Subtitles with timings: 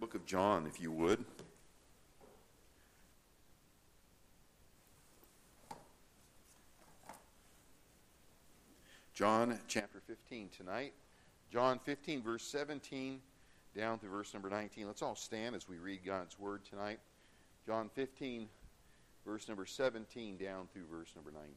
[0.00, 1.22] book of John, if you would.
[9.12, 10.94] John chapter 15 tonight.
[11.52, 13.20] John 15, verse 17
[13.76, 14.86] down through verse number 19.
[14.86, 17.00] Let's all stand as we read God's word tonight.
[17.66, 18.48] John 15,
[19.26, 21.50] verse number 17 down through verse number 19.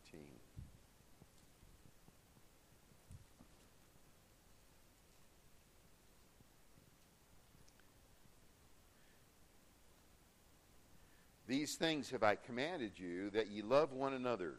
[11.54, 14.54] These things have I commanded you, that ye love one another.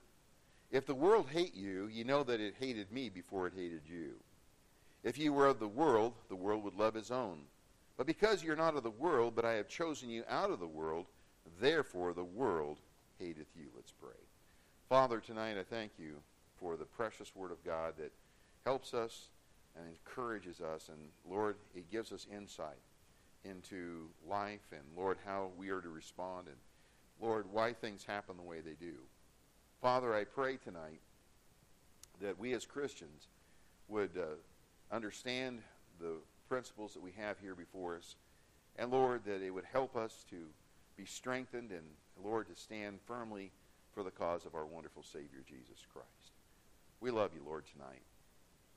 [0.71, 4.13] If the world hate you, ye know that it hated me before it hated you.
[5.03, 7.41] If ye were of the world, the world would love his own.
[7.97, 10.69] But because you're not of the world, but I have chosen you out of the
[10.69, 11.07] world,
[11.61, 12.77] therefore the world
[13.19, 13.67] hateth you.
[13.75, 14.23] Let's pray.
[14.89, 16.19] Father, tonight I thank you
[16.61, 18.13] for the precious word of God that
[18.65, 19.31] helps us
[19.77, 20.89] and encourages us.
[20.89, 22.79] And Lord, it gives us insight
[23.45, 26.57] into life and, Lord, how we are to respond and,
[27.21, 28.95] Lord, why things happen the way they do.
[29.81, 31.01] Father, I pray tonight
[32.21, 33.29] that we as Christians
[33.89, 35.61] would uh, understand
[36.01, 36.15] the
[36.49, 38.17] principles that we have here before us,
[38.77, 40.37] and Lord, that it would help us to
[40.97, 41.85] be strengthened and,
[42.23, 43.51] Lord, to stand firmly
[43.93, 46.33] for the cause of our wonderful Savior, Jesus Christ.
[47.01, 48.03] We love you, Lord, tonight.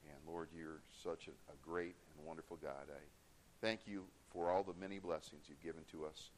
[0.06, 2.88] And Lord, you're such a, a great and wonderful God.
[2.90, 3.02] I
[3.62, 6.30] thank you for all the many blessings you've given to us.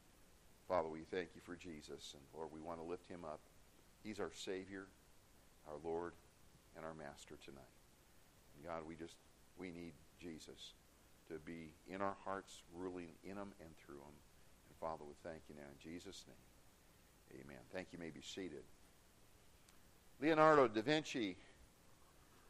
[0.70, 2.14] Father, we thank you for Jesus.
[2.14, 3.42] And Lord, we want to lift him up
[4.04, 4.86] He's our Savior,
[5.68, 6.14] our Lord,
[6.76, 7.76] and our Master tonight.
[8.56, 9.16] And God, we just,
[9.58, 10.74] we need Jesus
[11.28, 14.16] to be in our hearts, ruling in them and through them.
[14.70, 17.42] And Father, we thank you now in Jesus' name.
[17.44, 17.60] Amen.
[17.74, 18.00] Thank you.
[18.00, 18.64] you may be seated.
[20.22, 21.38] Leonardo da Vinci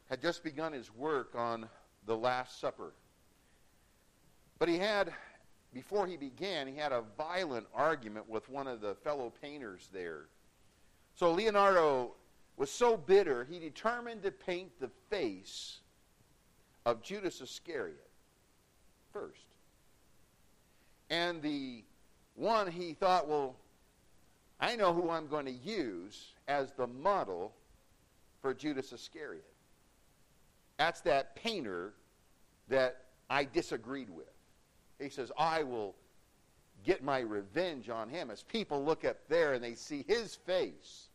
[0.08, 1.68] had just begun his work on
[2.06, 2.92] the Last Supper.
[4.58, 5.12] But he had,
[5.72, 10.26] before he began, he had a violent argument with one of the fellow painters there.
[11.14, 12.14] So Leonardo
[12.56, 15.78] was so bitter, he determined to paint the face
[16.84, 18.08] of Judas Iscariot
[19.12, 19.40] first.
[21.08, 21.84] And the
[22.34, 23.56] one he thought, well,
[24.60, 27.52] I know who I'm going to use as the model
[28.42, 29.44] for Judas Iscariot.
[30.78, 31.94] That's that painter
[32.68, 34.26] that I disagreed with.
[35.00, 35.94] He says, I will
[36.84, 38.30] get my revenge on him.
[38.30, 41.10] As people look up there and they see his face,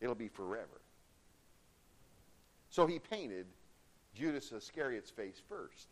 [0.00, 0.80] It'll be forever.
[2.70, 3.46] So he painted
[4.14, 5.88] Judas Iscariot's face first.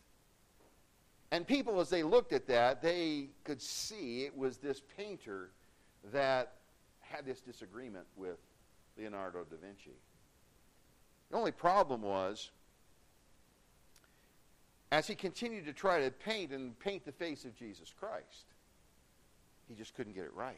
[1.31, 5.49] And people, as they looked at that, they could see it was this painter
[6.13, 6.53] that
[6.99, 8.37] had this disagreement with
[8.97, 9.97] Leonardo da Vinci.
[11.31, 12.51] The only problem was,
[14.95, 18.45] as he continued to try to paint and paint the face of Jesus Christ,
[19.67, 20.55] he just couldn't get it right.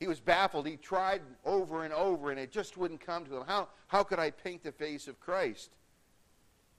[0.00, 0.66] He was baffled.
[0.66, 3.44] He tried over and over, and it just wouldn't come to him.
[3.46, 5.70] How, how could I paint the face of Christ?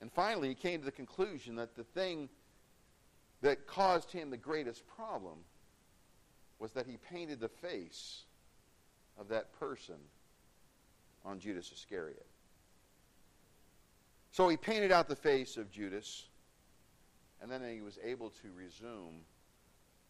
[0.02, 2.28] And finally, he came to the conclusion that the thing
[3.42, 5.38] that caused him the greatest problem
[6.60, 8.24] was that he painted the face
[9.18, 9.96] of that person
[11.24, 12.26] on Judas Iscariot.
[14.32, 16.26] So he painted out the face of Judas,
[17.42, 19.22] and then he was able to resume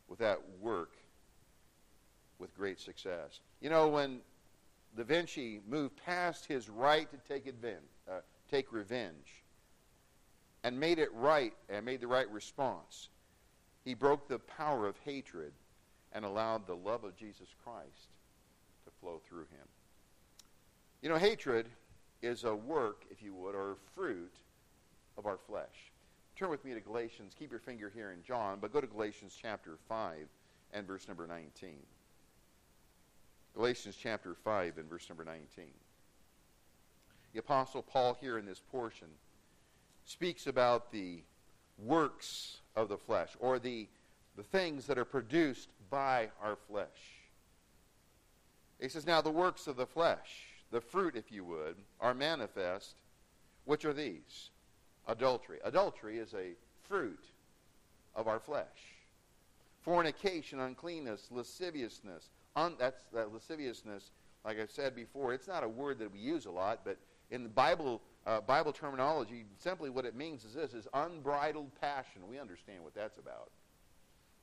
[0.08, 0.94] with that work
[2.40, 3.42] with great success.
[3.62, 4.20] You know, when
[4.96, 7.54] Da Vinci moved past his right to take,
[8.10, 8.20] uh,
[8.50, 9.44] take revenge
[10.64, 13.10] and made it right and made the right response,
[13.84, 15.54] he broke the power of hatred
[16.14, 18.10] and allowed the love of Jesus Christ
[18.86, 19.68] to flow through him.
[21.02, 21.68] You know, hatred
[22.22, 24.34] is a work, if you would, or a fruit
[25.18, 25.92] of our flesh.
[26.36, 27.34] Turn with me to Galatians.
[27.38, 30.28] Keep your finger here in John, but go to Galatians chapter 5
[30.74, 31.78] and verse number 19.
[33.56, 35.66] Galatians chapter 5 and verse number 19.
[37.34, 39.08] The Apostle Paul, here in this portion,
[40.06, 41.22] speaks about the
[41.80, 43.88] works of the flesh, or the,
[44.36, 46.88] the things that are produced by our flesh.
[48.80, 52.96] He says, Now the works of the flesh, the fruit, if you would, are manifest.
[53.66, 54.52] Which are these?
[55.08, 55.60] Adultery.
[55.64, 56.54] Adultery is a
[56.88, 57.24] fruit
[58.16, 58.66] of our flesh.
[59.82, 64.12] Fornication, uncleanness, lasciviousness, un, that's that lasciviousness.
[64.44, 66.98] Like I've said before, it's not a word that we use a lot, but
[67.32, 72.22] in the Bible uh, Bible terminology, simply what it means is this: is unbridled passion.
[72.30, 73.50] We understand what that's about.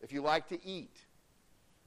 [0.00, 0.96] If you like to eat,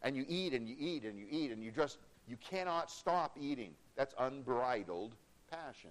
[0.03, 3.37] and you eat and you eat and you eat and you just you cannot stop
[3.39, 5.15] eating, that's unbridled
[5.51, 5.89] passion.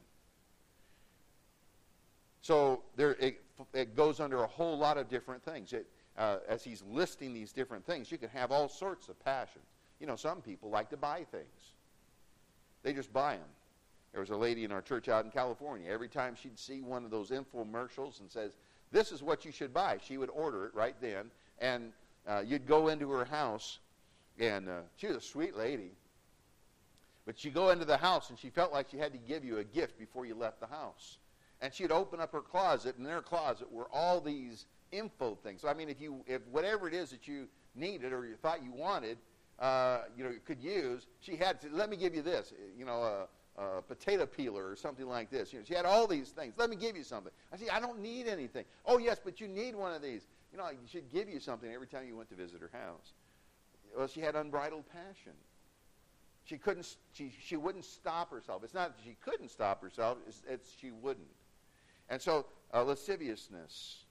[2.40, 3.42] So there, it,
[3.74, 5.72] it goes under a whole lot of different things.
[5.72, 5.86] It,
[6.16, 9.64] uh, as he's listing these different things, you can have all sorts of passions.
[10.00, 11.72] You know, some people like to buy things.
[12.82, 13.48] They just buy them.
[14.12, 15.90] There was a lady in our church out in California.
[15.90, 18.56] Every time she'd see one of those infomercials and says,
[18.92, 21.92] "This is what you should buy," she would order it right then, and
[22.26, 23.80] uh, you'd go into her house,
[24.38, 25.90] and uh, she was a sweet lady.
[27.26, 29.58] But she'd go into the house, and she felt like she had to give you
[29.58, 31.18] a gift before you left the house.
[31.60, 35.62] And she'd open up her closet, and in her closet were all these info things.
[35.62, 38.62] So I mean, if you, if whatever it is that you needed or you thought
[38.62, 39.18] you wanted,
[39.58, 41.68] uh, you know, could use, she had to.
[41.72, 42.52] Let me give you this.
[42.78, 45.52] You know, a, a potato peeler or something like this.
[45.52, 46.54] You know, she had all these things.
[46.56, 47.32] Let me give you something.
[47.52, 48.64] I said, I don't need anything.
[48.84, 50.26] Oh yes, but you need one of these.
[50.52, 53.14] You know, she should give you something every time you went to visit her house.
[53.96, 55.32] Well, she had unbridled passion.
[56.46, 56.96] She couldn't.
[57.12, 58.62] She she wouldn't stop herself.
[58.62, 60.18] It's not that she couldn't stop herself.
[60.28, 61.26] It's, it's she wouldn't.
[62.08, 64.04] And so uh, lasciviousness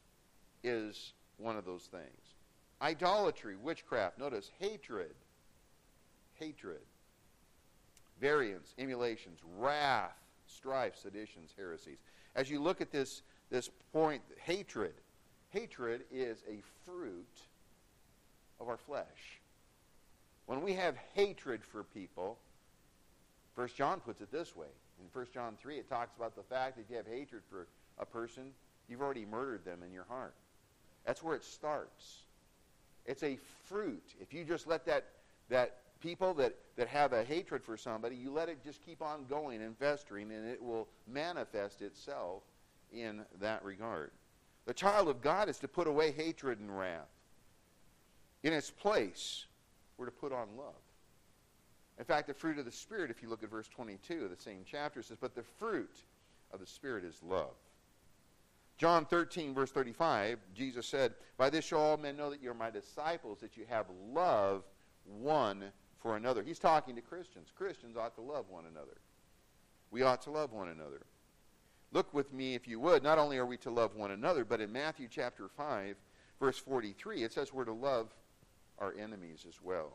[0.64, 2.36] is one of those things.
[2.82, 5.16] Idolatry, witchcraft, notice hatred,
[6.34, 6.82] hatred,
[8.20, 12.00] variance, emulations, wrath, strife, seditions, heresies.
[12.36, 14.94] As you look at this, this point, hatred,
[15.50, 17.40] hatred is a fruit
[18.60, 19.40] of our flesh.
[20.46, 22.38] When we have hatred for people,
[23.56, 24.68] First John puts it this way.
[25.02, 27.68] In First John 3, it talks about the fact that if you have hatred for
[27.98, 28.52] a person,
[28.88, 30.36] you've already murdered them in your heart.
[31.06, 32.24] That's where it starts.
[33.06, 34.04] It's a fruit.
[34.20, 35.06] If you just let that,
[35.50, 39.26] that people that, that have a hatred for somebody, you let it just keep on
[39.30, 42.44] going and festering, and it will manifest itself
[42.94, 44.12] in that regard.
[44.66, 47.10] The child of God is to put away hatred and wrath.
[48.44, 49.46] In its place,
[49.98, 50.74] we're to put on love.
[51.98, 54.42] In fact, the fruit of the Spirit, if you look at verse 22 of the
[54.42, 56.04] same chapter, says, But the fruit
[56.52, 57.56] of the Spirit is love.
[58.78, 62.70] John 13, verse 35, Jesus said, By this shall all men know that you're my
[62.70, 64.64] disciples, that you have love
[65.06, 65.64] one
[66.02, 66.44] for another.
[66.44, 67.54] He's talking to Christians.
[67.56, 68.98] Christians ought to love one another.
[69.92, 71.06] We ought to love one another.
[71.94, 73.04] Look with me, if you would.
[73.04, 75.96] Not only are we to love one another, but in Matthew chapter 5,
[76.42, 78.14] verse 43, it says we're to love
[78.80, 79.94] our enemies as well.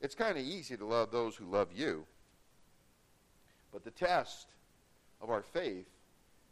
[0.00, 2.04] It's kind of easy to love those who love you.
[3.72, 4.48] But the test
[5.20, 5.86] of our faith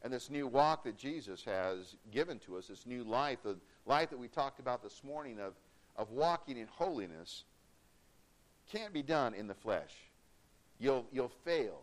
[0.03, 3.57] and this new walk that Jesus has given to us, this new life, the
[3.87, 5.55] life that we talked about this morning of,
[5.97, 7.45] of walking in holiness,
[8.71, 9.93] can't be done in the flesh.
[10.79, 11.81] You'll, you'll fail.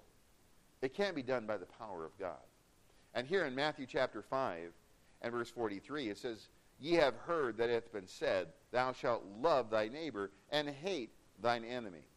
[0.82, 2.38] It can't be done by the power of God.
[3.14, 4.72] And here in Matthew chapter 5
[5.22, 6.48] and verse 43, it says,
[6.82, 11.12] Ye have heard that it hath been said, Thou shalt love thy neighbor and hate
[11.40, 12.08] thine enemy.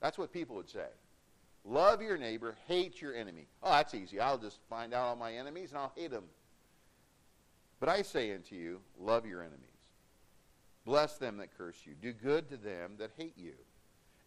[0.00, 0.88] That's what people would say.
[1.64, 3.46] Love your neighbor, hate your enemy.
[3.62, 4.18] Oh, that's easy.
[4.18, 6.24] I'll just find out all my enemies and I'll hate them.
[7.78, 9.58] But I say unto you, love your enemies.
[10.84, 11.94] Bless them that curse you.
[12.00, 13.54] Do good to them that hate you.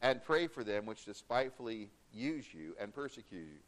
[0.02, 3.60] And pray for them which despitefully use you and persecute you.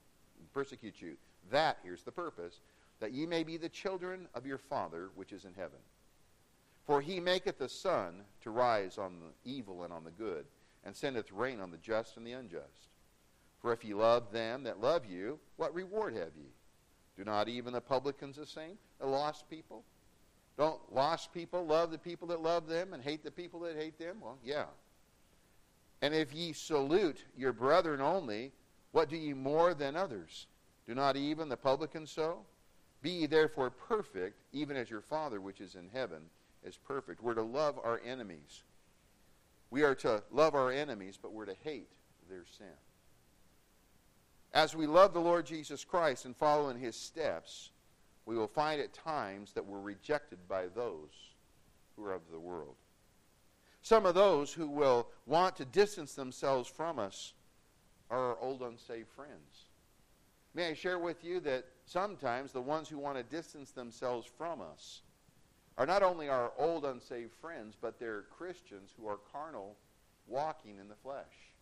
[0.53, 1.17] Persecute you.
[1.51, 2.61] That, here's the purpose,
[3.01, 5.79] that ye may be the children of your Father which is in heaven.
[6.87, 10.45] For he maketh the sun to rise on the evil and on the good,
[10.85, 12.87] and sendeth rain on the just and the unjust.
[13.61, 16.47] For if ye love them that love you, what reward have ye?
[17.17, 18.77] Do not even the publicans the same?
[18.99, 19.83] The lost people?
[20.57, 23.99] Don't lost people love the people that love them and hate the people that hate
[23.99, 24.17] them?
[24.21, 24.65] Well, yeah.
[26.01, 28.53] And if ye salute your brethren only,
[28.93, 30.47] what do ye more than others?
[30.87, 32.45] Do not even the publicans so?
[33.01, 36.21] Be ye therefore perfect, even as your Father which is in heaven
[36.63, 37.21] is perfect.
[37.21, 38.63] We're to love our enemies.
[39.69, 41.89] We are to love our enemies, but we're to hate
[42.29, 42.67] their sin.
[44.53, 47.69] As we love the Lord Jesus Christ and follow in his steps,
[48.25, 51.11] we will find at times that we're rejected by those
[51.95, 52.75] who are of the world.
[53.81, 57.33] Some of those who will want to distance themselves from us
[58.09, 59.65] are our old unsaved friends.
[60.53, 64.59] May I share with you that sometimes the ones who want to distance themselves from
[64.61, 65.01] us
[65.77, 69.75] are not only our old unsaved friends, but they're Christians who are carnal,
[70.27, 71.53] walking in the flesh.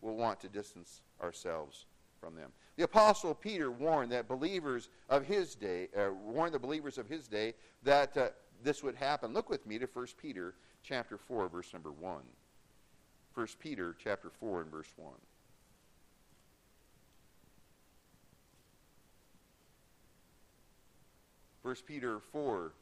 [0.00, 1.86] We'll want to distance ourselves
[2.20, 2.50] from them.
[2.76, 7.28] The apostle Peter warned that believers of his day, uh, warned the believers of his
[7.28, 8.28] day that uh,
[8.62, 9.32] this would happen.
[9.32, 12.22] Look with me to 1 Peter chapter 4 verse number 1.
[13.34, 15.12] 1 Peter chapter 4 and verse 1.
[21.62, 22.72] First Peter 4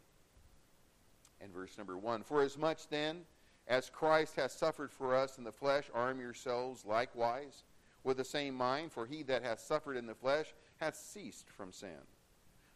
[1.42, 2.22] and verse number 1.
[2.22, 3.22] For as much then
[3.68, 7.64] as Christ hath suffered for us in the flesh, arm yourselves likewise
[8.04, 11.72] with the same mind, for he that hath suffered in the flesh hath ceased from
[11.72, 11.90] sin,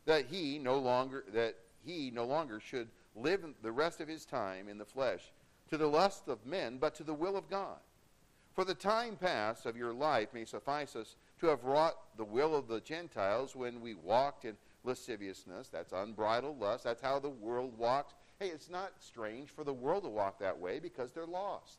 [0.05, 4.69] that he no longer that he no longer should live the rest of his time
[4.69, 5.33] in the flesh
[5.69, 7.79] to the lust of men, but to the will of God.
[8.55, 12.55] For the time past of your life may suffice us to have wrought the will
[12.55, 15.69] of the Gentiles when we walked in lasciviousness.
[15.69, 16.85] That's unbridled lust.
[16.85, 18.15] That's how the world walked.
[18.39, 21.79] Hey, it's not strange for the world to walk that way because they're lost.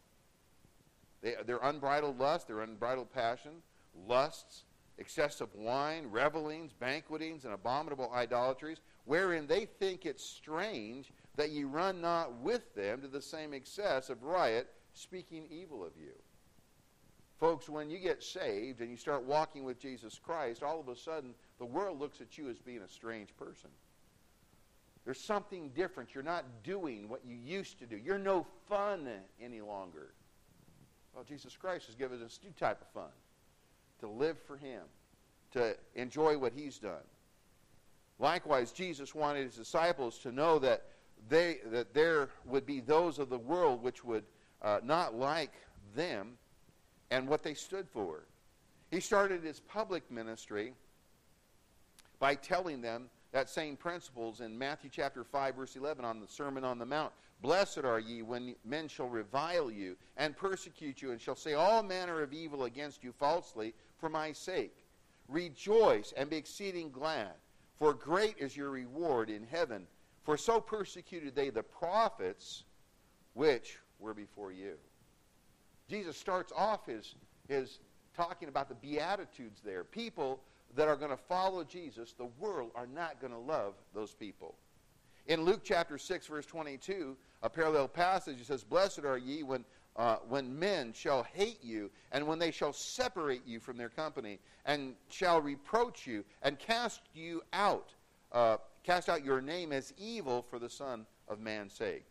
[1.22, 3.62] They, their unbridled lust, their unbridled passion,
[4.08, 4.64] lusts,
[4.98, 12.02] excessive wine, revelings, banquetings, and abominable idolatries, wherein they think it's strange that ye run
[12.02, 16.14] not with them to the same excess of riot, speaking evil of you.
[17.40, 20.96] Folks, when you get saved and you start walking with Jesus Christ, all of a
[20.96, 23.70] sudden the world looks at you as being a strange person.
[25.08, 26.14] There's something different.
[26.14, 27.96] You're not doing what you used to do.
[27.96, 29.08] You're no fun
[29.42, 30.10] any longer.
[31.16, 33.12] Well, Jesus Christ has given us a new type of fun
[34.02, 34.82] to live for Him,
[35.54, 37.06] to enjoy what He's done.
[38.20, 40.84] Likewise, Jesus wanted His disciples to know that,
[41.30, 44.26] they, that there would be those of the world which would
[44.62, 45.54] uh, not like
[45.96, 46.34] them
[47.12, 48.26] and what they stood for.
[48.92, 50.74] He started his public ministry
[52.20, 56.63] by telling them that same principles in Matthew chapter 5 verse 11 on the Sermon
[56.63, 57.12] on the Mount.
[57.41, 61.84] Blessed are ye when men shall revile you and persecute you and shall say all
[61.84, 64.75] manner of evil against you falsely for my sake.
[65.27, 67.34] Rejoice and be exceeding glad,
[67.77, 69.86] for great is your reward in heaven.
[70.24, 72.63] For so persecuted they the prophets
[73.34, 74.74] which were before you.
[75.88, 77.15] Jesus starts off his,
[77.48, 77.79] his
[78.15, 79.84] talking about the Beatitudes there.
[79.84, 80.41] People
[80.75, 84.55] that are going to follow Jesus, the world are not going to love those people.
[85.27, 89.65] In Luke chapter 6, verse 22, a parallel passage, it says, Blessed are ye when,
[89.95, 94.39] uh, when men shall hate you, and when they shall separate you from their company,
[94.65, 97.93] and shall reproach you, and cast you out,
[98.31, 102.05] uh, cast out your name as evil for the Son of Man's sake.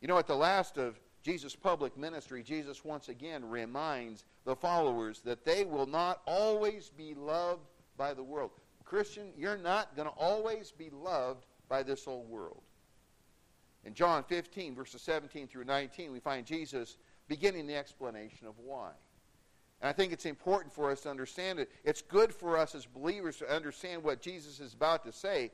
[0.00, 5.22] You know, at the last of Jesus' public ministry, Jesus once again reminds the followers
[5.22, 8.52] that they will not always be loved by the world.
[8.84, 12.62] Christian, you're not going to always be loved by this old world.
[13.84, 18.92] In John 15, verses 17 through 19, we find Jesus beginning the explanation of why.
[19.80, 21.72] And I think it's important for us to understand it.
[21.82, 25.50] It's good for us as believers to understand what Jesus is about to say.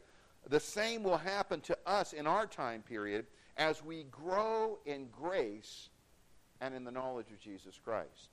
[0.50, 3.24] The same will happen to us in our time period
[3.56, 5.88] as we grow in grace
[6.60, 8.30] and in the knowledge of Jesus Christ.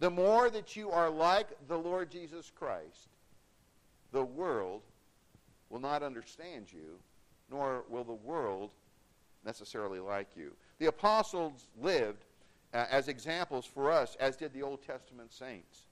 [0.00, 3.08] The more that you are like the Lord Jesus Christ,
[4.10, 4.82] the world
[5.70, 6.98] will not understand you,
[7.50, 8.70] nor will the world
[9.44, 10.52] necessarily like you.
[10.78, 12.24] The apostles lived
[12.74, 15.86] uh, as examples for us, as did the Old Testament saints.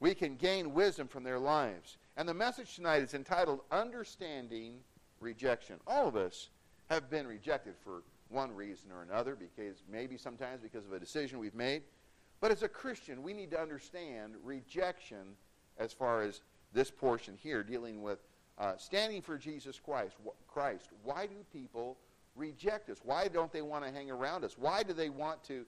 [0.00, 1.96] We can gain wisdom from their lives.
[2.16, 4.78] And the message tonight is entitled Understanding
[5.20, 5.76] Rejection.
[5.86, 6.48] All of us
[6.88, 11.38] have been rejected for one reason or another, because maybe sometimes because of a decision
[11.38, 11.82] we've made.
[12.40, 15.34] But as a Christian, we need to understand rejection
[15.78, 18.18] as far as this portion here, dealing with
[18.58, 20.16] uh, standing for Jesus Christ.
[20.46, 20.88] Christ.
[21.04, 21.96] Why do people
[22.34, 22.98] reject us?
[23.04, 24.56] Why don't they want to hang around us?
[24.58, 25.64] Why do they want to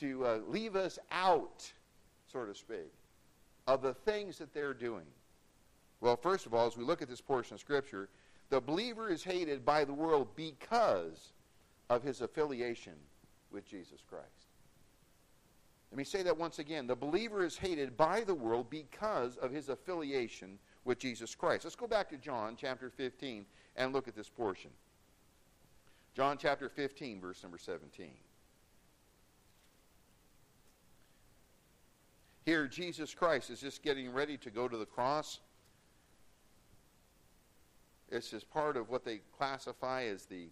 [0.00, 1.70] to uh, leave us out,
[2.26, 2.92] so to speak,
[3.66, 5.04] of the things that they're doing?
[6.00, 8.08] Well, first of all, as we look at this portion of Scripture,
[8.54, 11.32] the believer is hated by the world because
[11.90, 12.92] of his affiliation
[13.50, 14.46] with Jesus Christ.
[15.90, 16.86] Let me say that once again.
[16.86, 21.64] The believer is hated by the world because of his affiliation with Jesus Christ.
[21.64, 24.70] Let's go back to John chapter 15 and look at this portion.
[26.14, 28.12] John chapter 15, verse number 17.
[32.46, 35.40] Here, Jesus Christ is just getting ready to go to the cross.
[38.14, 40.48] It's just part of what they classify as the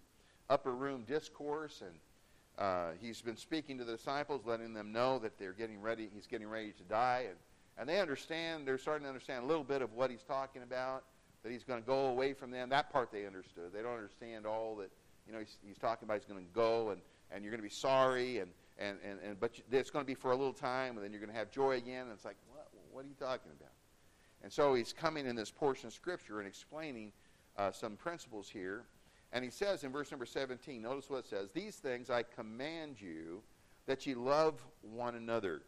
[0.50, 1.94] upper room discourse, and
[2.58, 6.10] uh, he's been speaking to the disciples, letting them know that they're getting ready.
[6.12, 7.36] He's getting ready to die, and
[7.78, 8.66] and they understand.
[8.66, 11.04] They're starting to understand a little bit of what he's talking about.
[11.42, 12.68] That he's going to go away from them.
[12.68, 13.72] That part they understood.
[13.72, 14.90] They don't understand all that
[15.26, 15.38] you know.
[15.38, 16.18] He's, he's talking about.
[16.18, 19.40] He's going to go, and and you're going to be sorry, and and and, and
[19.40, 21.50] but it's going to be for a little time, and then you're going to have
[21.50, 22.02] joy again.
[22.02, 22.68] And it's like, what?
[22.92, 23.72] What are you talking about?
[24.42, 27.12] And so he's coming in this portion of Scripture and explaining
[27.56, 28.84] uh, some principles here.
[29.32, 33.00] And he says in verse number 17, notice what it says These things I command
[33.00, 33.42] you
[33.86, 35.62] that ye love one another.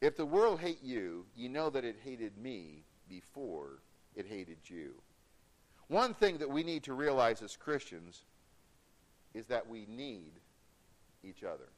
[0.00, 3.78] If the world hate you, ye know that it hated me before
[4.14, 4.94] it hated you.
[5.88, 8.24] One thing that we need to realize as Christians
[9.34, 10.32] is that we need
[11.22, 11.68] each other.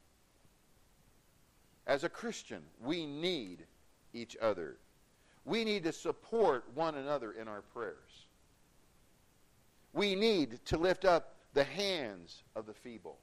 [1.87, 3.64] As a Christian, we need
[4.12, 4.77] each other.
[5.44, 8.26] we need to support one another in our prayers.
[9.97, 13.19] We need to lift up the hands of the feeble.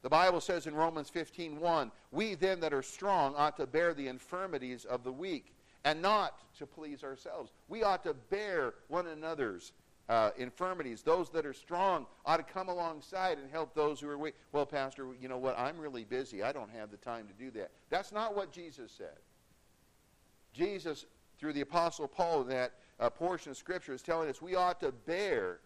[0.00, 4.08] The Bible says in Romans 15:1, "We then that are strong ought to bear the
[4.08, 9.72] infirmities of the weak and not to please ourselves." We ought to bear one another's
[10.08, 11.02] uh, infirmities.
[11.02, 14.36] Those that are strong ought to come alongside and help those who are weak.
[14.52, 15.58] Well, Pastor, you know what?
[15.58, 16.42] I'm really busy.
[16.42, 17.70] I don't have the time to do that.
[17.90, 19.18] That's not what Jesus said.
[20.54, 21.04] Jesus,
[21.38, 24.92] through the Apostle Paul, that uh, portion of Scripture, is telling us we ought to
[24.92, 25.58] bear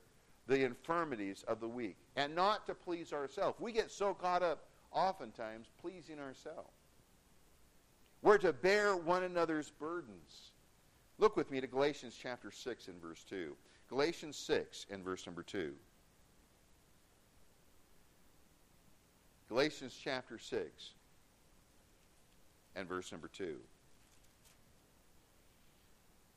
[0.47, 3.59] the infirmities of the weak and not to please ourselves.
[3.61, 6.70] We get so caught up, oftentimes, pleasing ourselves.
[8.23, 10.53] We're to bear one another's burdens.
[11.18, 13.57] Look with me to Galatians chapter 6 and verse 2.
[13.88, 15.73] Galatians 6 and verse number 2.
[19.49, 20.90] Galatians chapter 6
[22.77, 23.57] and verse number 2.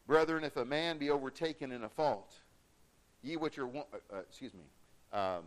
[0.08, 2.34] Brethren, if a man be overtaken in a fault,
[3.22, 4.64] ye which are, uh, uh, excuse me,
[5.12, 5.44] um,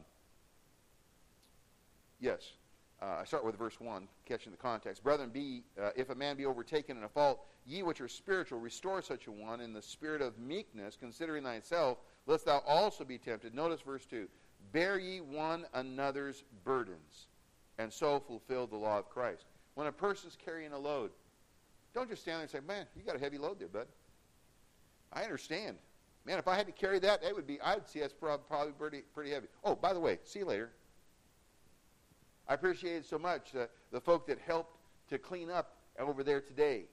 [2.21, 2.53] yes,
[3.01, 5.03] uh, I start with verse 1, catching the context.
[5.03, 8.61] Brethren, be, uh, if a man be overtaken in a fault, ye which are spiritual,
[8.61, 13.17] restore such a one in the spirit of meekness, considering thyself, lest thou also be
[13.17, 13.55] tempted.
[13.55, 14.29] Notice verse 2
[14.73, 17.29] Bear ye one another's burdens,
[17.79, 19.47] and so fulfill the law of Christ.
[19.75, 21.11] When a person's carrying a load,
[21.95, 23.87] don't just stand there and say, Man, you got a heavy load there, bud.
[25.13, 25.77] I understand.
[26.25, 29.03] Man, if I had to carry that, that would be, I'd see that's probably pretty,
[29.15, 29.49] pretty heavy.
[29.65, 30.71] Oh, by the way, see you later.
[32.47, 34.77] I appreciate so much uh, the folk that helped
[35.09, 36.85] to clean up over there today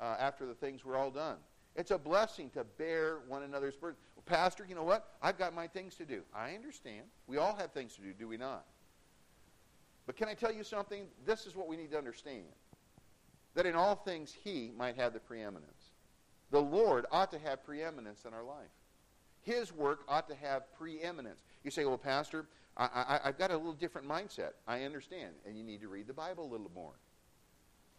[0.00, 1.36] uh, after the things were all done.
[1.74, 3.96] It's a blessing to bear one another's burden.
[4.16, 5.08] Well, Pastor, you know what?
[5.22, 6.22] I've got my things to do.
[6.34, 7.04] I understand.
[7.26, 8.64] We all have things to do, do we not?
[10.06, 11.04] But can I tell you something?
[11.24, 12.44] This is what we need to understand.
[13.54, 15.81] That in all things he might have the preeminence.
[16.52, 18.70] The Lord ought to have preeminence in our life.
[19.40, 21.42] His work ought to have preeminence.
[21.64, 24.52] You say, well, Pastor, I, have got a little different mindset.
[24.68, 25.32] I understand.
[25.46, 26.92] And you need to read the Bible a little more.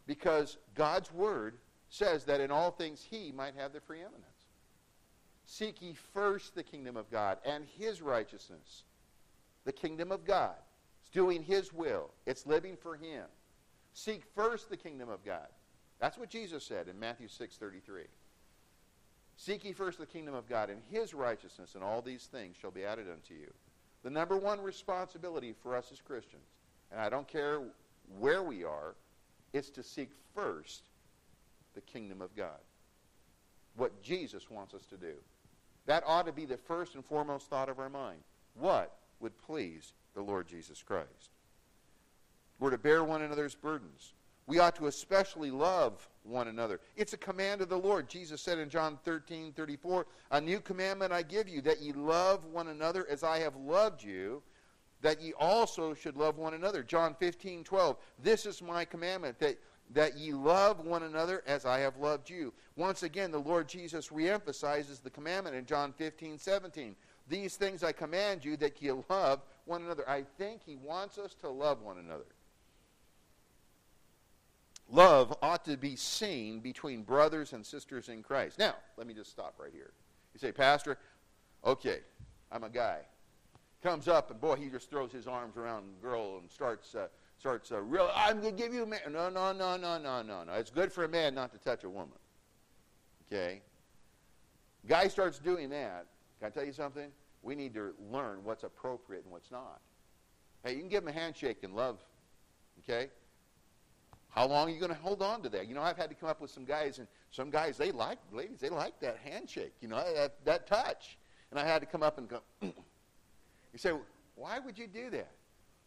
[0.05, 1.57] Because God's Word
[1.89, 4.23] says that in all things He might have the preeminence.
[5.45, 8.83] Seek ye first the kingdom of God and His righteousness.
[9.65, 10.55] The kingdom of God.
[11.01, 12.11] It's doing His will.
[12.27, 13.25] It's living for Him.
[13.93, 15.47] Seek first the kingdom of God.
[15.99, 18.05] That's what Jesus said in Matthew 6.33.
[19.37, 22.71] Seek ye first the kingdom of God and His righteousness, and all these things shall
[22.71, 23.51] be added unto you.
[24.03, 26.43] The number one responsibility for us as Christians,
[26.91, 27.61] and I don't care
[28.19, 28.95] where we are,
[29.53, 30.83] is to seek first
[31.73, 32.59] the kingdom of God.
[33.75, 35.13] What Jesus wants us to do.
[35.85, 38.19] That ought to be the first and foremost thought of our mind.
[38.55, 41.31] What would please the Lord Jesus Christ?
[42.59, 44.13] We're to bear one another's burdens.
[44.45, 46.79] We ought to especially love one another.
[46.95, 48.09] It's a command of the Lord.
[48.09, 52.45] Jesus said in John 13, 34, A new commandment I give you, that ye love
[52.45, 54.41] one another as I have loved you,
[55.01, 56.83] that ye also should love one another.
[56.83, 59.57] John 15, 12, This is my commandment, that,
[59.91, 62.53] that ye love one another as I have loved you.
[62.75, 66.95] Once again, the Lord Jesus reemphasizes the commandment in John 15, 17.
[67.29, 70.07] These things I command you, that ye love one another.
[70.09, 72.25] I think he wants us to love one another.
[74.89, 78.59] Love ought to be seen between brothers and sisters in Christ.
[78.59, 79.93] Now, let me just stop right here.
[80.33, 80.97] You say, Pastor,
[81.65, 81.99] okay,
[82.51, 82.99] I'm a guy.
[83.81, 87.07] Comes up and boy, he just throws his arms around the girl and starts uh,
[87.37, 88.09] starts uh, real.
[88.15, 88.99] I'm going to give you a man.
[89.11, 90.53] No, no, no, no, no, no, no.
[90.53, 92.17] It's good for a man not to touch a woman.
[93.27, 93.61] Okay.
[94.87, 96.05] Guy starts doing that.
[96.39, 97.09] Can I tell you something?
[97.41, 99.81] We need to learn what's appropriate and what's not.
[100.63, 101.99] Hey, you can give him a handshake and love.
[102.79, 103.09] Okay.
[104.33, 105.67] How long are you going to hold on to that?
[105.67, 108.17] You know, I've had to come up with some guys, and some guys, they like,
[108.31, 111.17] ladies, they like that handshake, you know, that, that touch.
[111.51, 112.71] And I had to come up and go, you
[113.75, 113.91] say,
[114.35, 115.31] why would you do that?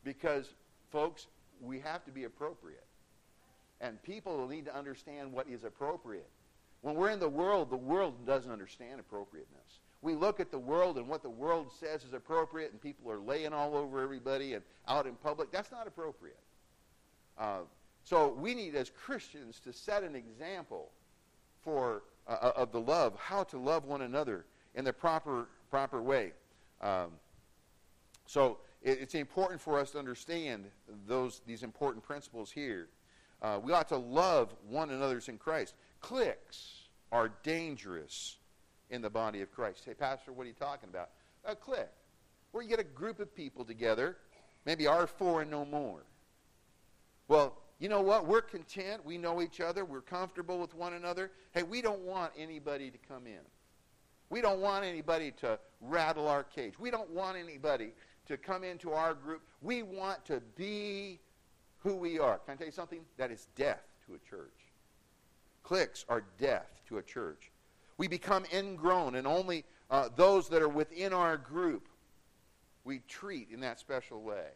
[0.04, 0.54] Because,
[0.92, 1.26] folks,
[1.60, 2.84] we have to be appropriate.
[3.80, 6.28] And people need to understand what is appropriate.
[6.82, 9.80] When we're in the world, the world doesn't understand appropriateness.
[10.02, 13.18] We look at the world and what the world says is appropriate, and people are
[13.18, 15.50] laying all over everybody and out in public.
[15.50, 16.38] That's not appropriate.
[17.36, 17.60] Uh,
[18.06, 20.92] so we need, as Christians, to set an example
[21.64, 24.44] for uh, uh, of the love, how to love one another
[24.76, 26.32] in the proper proper way.
[26.80, 27.10] Um,
[28.24, 30.66] so it, it's important for us to understand
[31.08, 32.86] those these important principles here.
[33.42, 35.74] Uh, we ought to love one another's in Christ.
[36.00, 38.36] Cliques are dangerous
[38.88, 39.84] in the body of Christ.
[39.84, 41.10] Say, Pastor, what are you talking about?
[41.44, 41.88] A clique,
[42.52, 44.16] where you get a group of people together,
[44.64, 46.04] maybe our four and no more.
[47.26, 48.26] Well, you know what?
[48.26, 49.04] We're content.
[49.04, 49.84] We know each other.
[49.84, 51.30] We're comfortable with one another.
[51.52, 53.40] Hey, we don't want anybody to come in.
[54.30, 56.78] We don't want anybody to rattle our cage.
[56.78, 57.92] We don't want anybody
[58.26, 59.42] to come into our group.
[59.62, 61.20] We want to be
[61.78, 62.38] who we are.
[62.38, 63.00] Can I tell you something?
[63.18, 64.72] That is death to a church.
[65.62, 67.50] Cliques are death to a church.
[67.98, 71.88] We become ingrown, and only uh, those that are within our group
[72.84, 74.48] we treat in that special way.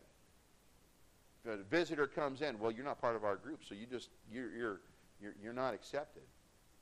[1.46, 4.54] A visitor comes in, well, you're not part of our group, so you just you're
[4.54, 4.80] you're
[5.20, 6.22] you're, you're not accepted.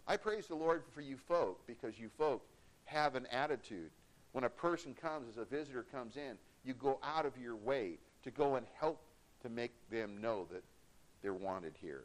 [0.07, 2.43] I praise the Lord for you folk because you folk
[2.87, 3.91] have an attitude.
[4.33, 7.99] When a person comes, as a visitor comes in, you go out of your way
[8.25, 9.01] to go and help
[9.43, 10.63] to make them know that
[11.23, 12.05] they're wanted here.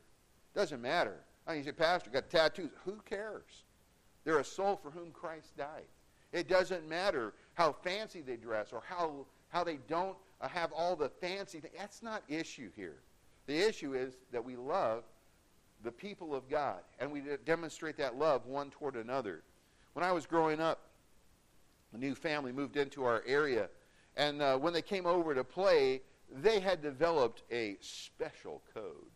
[0.55, 1.15] Doesn't matter.
[1.47, 2.71] I mean, you say, Pastor, got tattoos.
[2.85, 3.63] Who cares?
[4.23, 5.87] They're a soul for whom Christ died.
[6.31, 10.95] It doesn't matter how fancy they dress or how, how they don't uh, have all
[10.95, 11.73] the fancy things.
[11.77, 12.97] That's not issue here.
[13.47, 15.03] The issue is that we love
[15.83, 19.43] the people of God and we demonstrate that love one toward another.
[19.93, 20.81] When I was growing up,
[21.93, 23.69] a new family moved into our area,
[24.17, 26.01] and uh, when they came over to play,
[26.31, 29.11] they had developed a special code.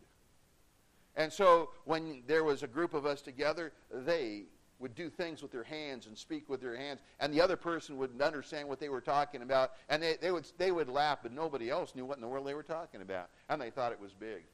[1.16, 4.44] And so when there was a group of us together, they
[4.78, 7.96] would do things with their hands and speak with their hands, and the other person
[7.96, 11.32] wouldn't understand what they were talking about, and they, they, would, they would laugh, but
[11.32, 14.00] nobody else knew what in the world they were talking about, and they thought it
[14.00, 14.44] was big.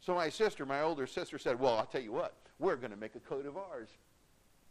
[0.00, 2.96] So my sister, my older sister, said, Well, I'll tell you what, we're going to
[2.96, 3.88] make a coat of ours.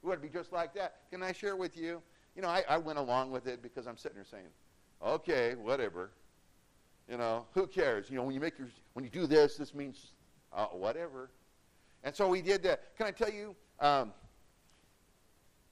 [0.01, 0.95] We want to be just like that.
[1.11, 2.01] Can I share with you?
[2.35, 4.47] You know, I, I went along with it because I'm sitting there saying,
[5.05, 6.11] Okay, whatever.
[7.09, 8.09] You know, who cares?
[8.09, 10.13] You know, when you make your, when you do this, this means
[10.53, 11.31] uh, whatever.
[12.03, 12.95] And so we did that.
[12.97, 14.13] Can I tell you, um,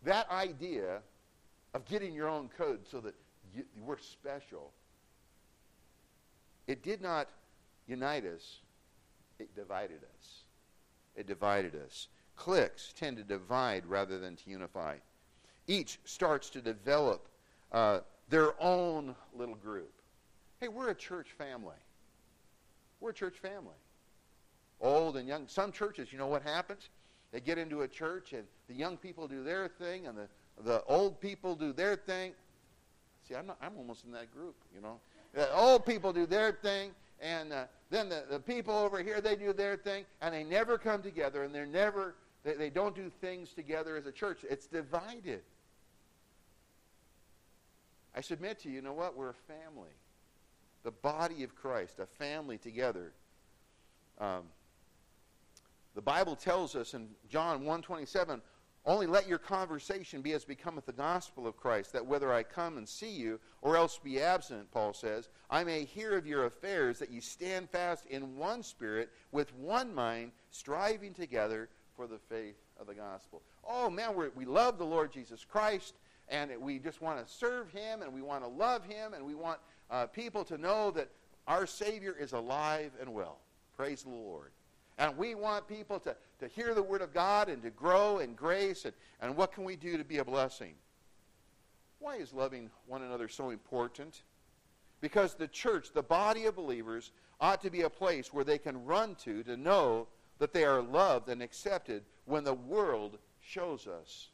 [0.04, 1.00] that idea
[1.74, 3.16] of getting your own code so that
[3.56, 4.72] you, we're special,
[6.68, 7.30] it did not
[7.88, 8.60] unite us,
[9.40, 10.44] it divided us.
[11.16, 12.08] It divided us.
[12.36, 14.98] Cliques tend to divide rather than to unify.
[15.68, 17.28] Each starts to develop
[17.72, 19.92] uh, their own little group.
[20.60, 21.76] Hey, we're a church family.
[23.00, 23.76] We're a church family.
[24.80, 25.48] Old and young.
[25.48, 26.90] Some churches, you know what happens?
[27.32, 30.28] They get into a church and the young people do their thing and the,
[30.64, 32.34] the old people do their thing.
[33.28, 35.00] See, I'm, not, I'm almost in that group, you know.
[35.34, 39.36] The old people do their thing and uh, then the, the people over here, they
[39.36, 43.12] do their thing and they never come together and they're never, they, they don't do
[43.22, 44.40] things together as a church.
[44.50, 45.42] It's divided.
[48.16, 49.16] I submit to you, you know what?
[49.16, 49.92] We're a family.
[50.84, 53.12] The body of Christ, a family together.
[54.20, 54.44] Um,
[55.98, 58.40] the Bible tells us in John 1:27,
[58.86, 62.78] only let your conversation be as becometh the gospel of Christ, that whether I come
[62.78, 67.00] and see you or else be absent, Paul says, I may hear of your affairs,
[67.00, 72.62] that ye stand fast in one spirit, with one mind, striving together for the faith
[72.80, 73.42] of the gospel.
[73.68, 75.96] Oh man, we love the Lord Jesus Christ,
[76.30, 79.34] and we just want to serve him, and we want to love him, and we
[79.34, 81.10] want uh, people to know that
[81.48, 83.40] our Savior is alive and well.
[83.76, 84.52] Praise the Lord.
[84.98, 88.34] And we want people to, to hear the Word of God and to grow in
[88.34, 88.86] grace.
[88.86, 90.74] And, and what can we do to be a blessing?
[92.00, 94.22] Why is loving one another so important?
[95.02, 98.86] Because the church, the body of believers, ought to be a place where they can
[98.86, 100.08] run to to know
[100.40, 104.30] that they are loved and accepted when the world shows us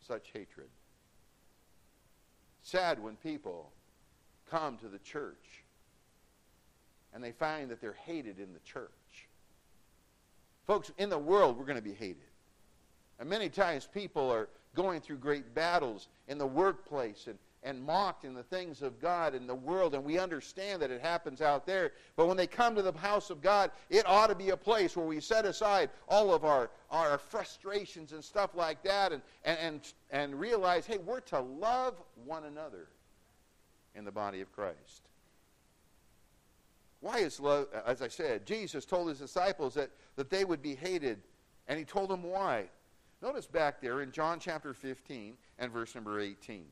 [0.00, 0.68] such hatred.
[2.62, 3.70] Sad when people
[4.50, 5.64] come to the church
[7.14, 8.90] and they find that they're hated in the church.
[10.66, 12.16] Folks, in the world, we're going to be hated.
[13.18, 18.24] And many times people are going through great battles in the workplace and, and mocked
[18.24, 21.66] in the things of God in the world, and we understand that it happens out
[21.66, 21.92] there.
[22.14, 24.96] But when they come to the house of God, it ought to be a place
[24.96, 29.58] where we set aside all of our, our frustrations and stuff like that and, and,
[29.58, 32.88] and, and realize, hey, we're to love one another
[33.94, 35.08] in the body of Christ.
[37.00, 40.74] Why is love, as I said, Jesus told his disciples that, that they would be
[40.74, 41.22] hated,
[41.68, 42.66] and he told them why.
[43.22, 46.64] Notice back there in John chapter 15 and verse number 18.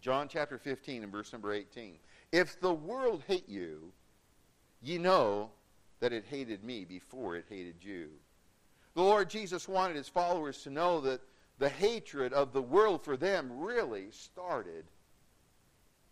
[0.00, 1.94] John chapter 15 and verse number 18.
[2.32, 3.92] If the world hate you,
[4.80, 5.50] ye know
[6.00, 8.10] that it hated me before it hated you.
[8.94, 11.20] The Lord Jesus wanted his followers to know that
[11.58, 14.84] the hatred of the world for them really started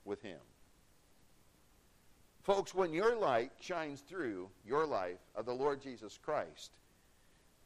[0.04, 0.38] with him.
[2.46, 6.70] Folks, when your light shines through your life of the Lord Jesus Christ,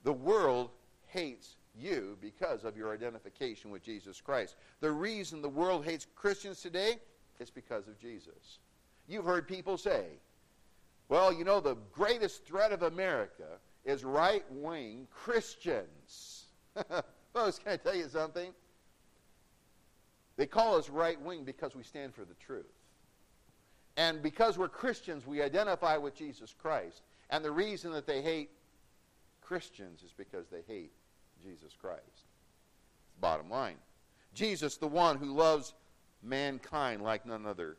[0.05, 0.71] the world
[1.09, 4.57] hates you because of your identification with Jesus Christ.
[4.81, 6.99] The reason the world hates Christians today
[7.41, 8.59] is because of Jesus.
[9.07, 10.07] You've heard people say,
[11.11, 16.47] Well, you know, the greatest threat of America is right wing Christians.
[17.35, 18.55] Folks, can I tell you something?
[20.39, 22.80] They call us right wing because we stand for the truth.
[24.01, 27.03] And because we're Christians, we identify with Jesus Christ.
[27.29, 28.49] And the reason that they hate
[29.43, 30.91] Christians is because they hate
[31.43, 32.25] Jesus Christ.
[33.21, 33.77] Bottom line.
[34.33, 35.75] Jesus, the one who loves
[36.23, 37.77] mankind like none other.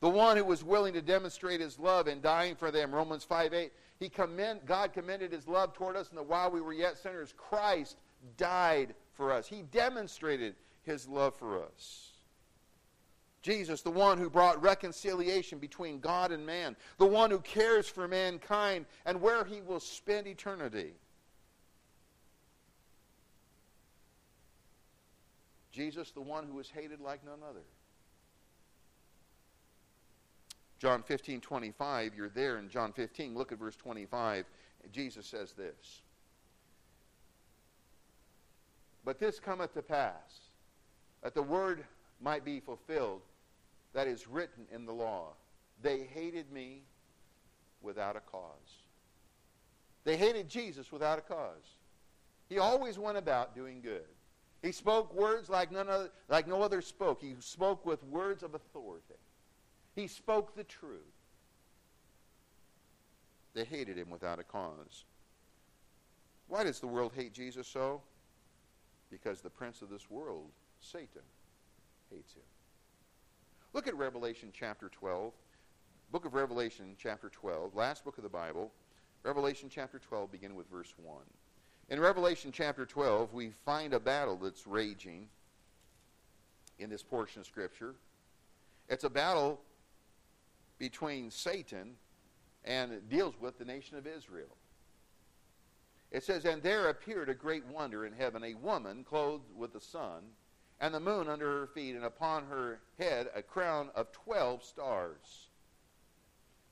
[0.00, 2.94] The one who was willing to demonstrate his love in dying for them.
[2.94, 3.70] Romans 5 8.
[4.00, 7.34] He commend, God commended his love toward us, and that while we were yet sinners,
[7.36, 7.98] Christ
[8.38, 9.46] died for us.
[9.46, 10.54] He demonstrated
[10.84, 12.12] his love for us.
[13.42, 18.08] Jesus, the one who brought reconciliation between God and man, the one who cares for
[18.08, 20.92] mankind and where he will spend eternity.
[25.70, 27.62] Jesus, the one who was hated like none other.
[30.80, 33.34] John 15, 25, you're there in John 15.
[33.34, 34.44] Look at verse 25.
[34.92, 36.02] Jesus says this
[39.04, 40.40] But this cometh to pass,
[41.22, 41.84] that the word
[42.20, 43.22] might be fulfilled
[43.94, 45.32] that is written in the law.
[45.82, 46.82] They hated me
[47.80, 48.82] without a cause.
[50.04, 51.76] They hated Jesus without a cause.
[52.48, 54.06] He always went about doing good.
[54.62, 57.20] He spoke words like none other, like no other spoke.
[57.20, 59.14] He spoke with words of authority.
[59.94, 61.00] He spoke the truth.
[63.54, 65.04] They hated him without a cause.
[66.48, 68.00] Why does the world hate Jesus so?
[69.10, 70.50] Because the prince of this world,
[70.80, 71.22] Satan,
[72.10, 72.42] hates him.
[73.72, 75.32] Look at Revelation chapter 12.
[76.10, 78.72] Book of Revelation chapter 12, last book of the Bible.
[79.24, 81.16] Revelation chapter 12, begin with verse 1.
[81.90, 85.28] In Revelation chapter 12, we find a battle that's raging
[86.78, 87.94] in this portion of Scripture.
[88.88, 89.60] It's a battle
[90.78, 91.96] between Satan
[92.64, 94.56] and it deals with the nation of Israel.
[96.10, 99.80] It says, And there appeared a great wonder in heaven, a woman clothed with the
[99.80, 100.22] sun,
[100.80, 105.48] and the moon under her feet, and upon her head a crown of twelve stars.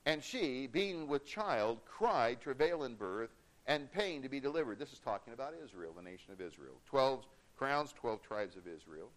[0.05, 3.31] And she, being with child, cried, travail in birth,
[3.67, 4.79] and pain to be delivered.
[4.79, 6.75] This is talking about Israel, the nation of Israel.
[6.87, 9.11] Twelve crowns, twelve tribes of Israel.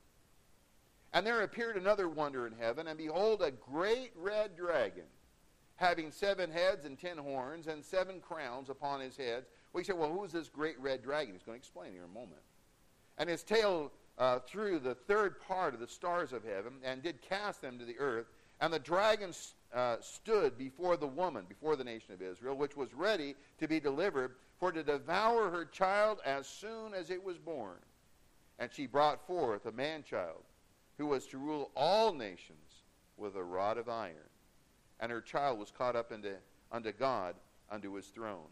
[1.13, 5.06] And there appeared another wonder in heaven, and behold, a great red dragon,
[5.75, 9.47] having seven heads and ten horns, and seven crowns upon his heads.
[9.73, 11.34] We say, well, who is this great red dragon?
[11.34, 12.41] He's going to explain here in a moment.
[13.19, 17.21] And his tail uh, through the third part of the stars of heaven, and did
[17.21, 18.27] cast them to the earth.
[18.62, 19.32] And the dragon
[19.73, 23.79] uh, stood before the woman, before the nation of Israel, which was ready to be
[23.79, 27.77] delivered, for to devour her child as soon as it was born.
[28.60, 30.43] And she brought forth a man child
[30.97, 32.84] who was to rule all nations
[33.15, 34.15] with a rod of iron.
[34.99, 36.34] And her child was caught up into,
[36.73, 37.36] unto God,
[37.71, 38.49] unto his throne.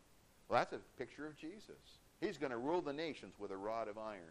[0.47, 1.99] Well, that's a picture of Jesus.
[2.21, 4.21] He's going to rule the nations with a rod of iron.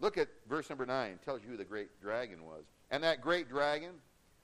[0.00, 1.10] Look at verse number 9.
[1.10, 2.64] It tells you who the great dragon was.
[2.90, 3.92] And that great dragon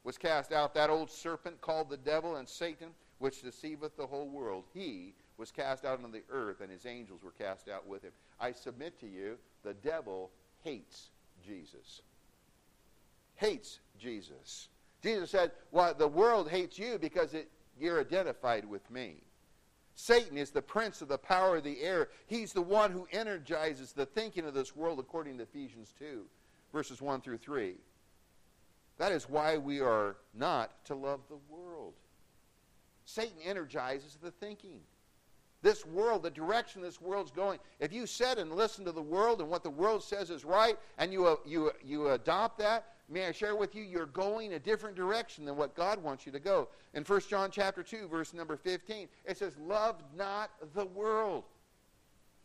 [0.05, 2.88] was cast out, that old serpent called the devil and Satan,
[3.19, 4.65] which deceiveth the whole world.
[4.75, 8.12] He was cast out into the earth, and his angels were cast out with him.
[8.41, 10.31] I submit to you, the devil
[10.65, 11.11] hates
[11.47, 12.03] Jesus
[13.43, 14.69] hates Jesus.
[15.03, 19.17] Jesus said, Well, the world hates you because it, you're identified with me.
[19.94, 22.09] Satan is the prince of the power of the air.
[22.26, 26.24] He's the one who energizes the thinking of this world, according to Ephesians 2,
[26.72, 27.74] verses 1 through 3.
[28.98, 31.94] That is why we are not to love the world.
[33.05, 34.81] Satan energizes the thinking.
[35.61, 39.40] This world, the direction this world's going, if you sit and listen to the world
[39.40, 43.27] and what the world says is right, and you, uh, you, you adopt that, may
[43.27, 46.40] I share with you, you're going a different direction than what God wants you to
[46.40, 46.68] go.
[46.94, 51.44] In 1 John chapter 2, verse number 15, it says, Love not the world,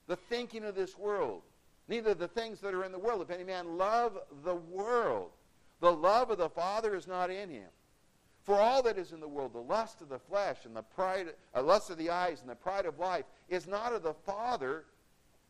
[0.07, 1.41] the thinking of this world,
[1.87, 3.21] neither the things that are in the world.
[3.21, 5.31] If any man love the world,
[5.79, 7.69] the love of the Father is not in him.
[8.43, 11.33] For all that is in the world, the lust of the flesh and the pride,
[11.53, 14.85] uh, lust of the eyes and the pride of life, is not of the Father,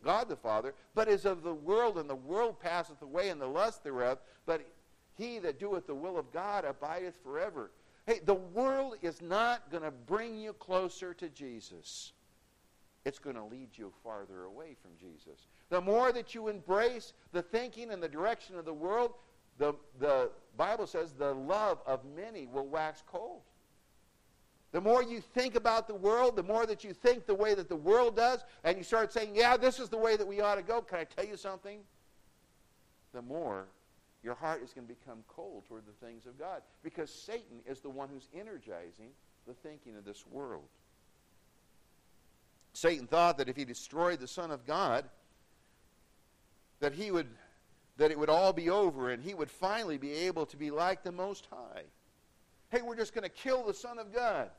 [0.02, 3.46] God the Father, but is of the world, and the world passeth away, and the
[3.46, 4.18] lust thereof.
[4.46, 4.62] But
[5.18, 7.72] he that doeth the will of God abideth forever.
[8.06, 12.12] Hey, the world is not going to bring you closer to Jesus.
[13.04, 15.46] It's going to lead you farther away from Jesus.
[15.70, 19.12] The more that you embrace the thinking and the direction of the world,
[19.58, 23.40] the, the Bible says the love of many will wax cold.
[24.72, 27.68] The more you think about the world, the more that you think the way that
[27.68, 30.56] the world does, and you start saying, yeah, this is the way that we ought
[30.56, 31.80] to go, can I tell you something?
[33.14, 33.66] The more
[34.22, 37.80] your heart is going to become cold toward the things of God because Satan is
[37.80, 39.10] the one who's energizing
[39.46, 40.68] the thinking of this world.
[42.72, 45.04] Satan thought that if he destroyed the Son of God,
[46.80, 47.28] that he would
[47.96, 51.02] that it would all be over and he would finally be able to be like
[51.02, 51.82] the Most High.
[52.70, 54.50] Hey, we're just going to kill the Son of God.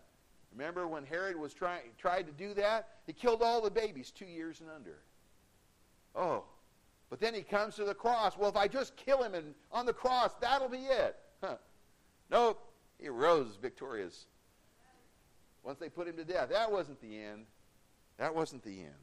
[0.52, 2.90] Remember when Herod was trying tried to do that?
[3.08, 4.98] He killed all the babies two years and under.
[6.16, 6.44] Oh,
[7.10, 8.38] but then he comes to the cross.
[8.38, 11.16] Well, if I just kill him and on the cross, that'll be it.
[11.42, 11.56] Huh.
[12.30, 12.62] Nope.
[13.00, 14.28] He rose victorious.
[15.64, 16.50] Once they put him to death.
[16.50, 17.46] That wasn't the end.
[18.18, 18.94] That wasn't the end.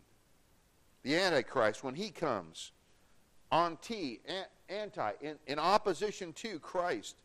[1.03, 2.73] The Antichrist, when he comes,
[3.53, 4.21] anti,
[4.69, 7.17] anti, in, in opposition to Christ,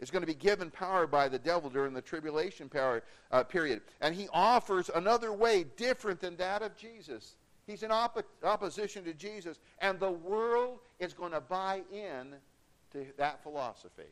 [0.00, 3.82] is going to be given power by the devil during the tribulation power, uh, period.
[4.00, 7.36] And he offers another way different than that of Jesus.
[7.70, 12.34] He's in op- opposition to Jesus, and the world is going to buy in
[12.92, 14.10] to that philosophy.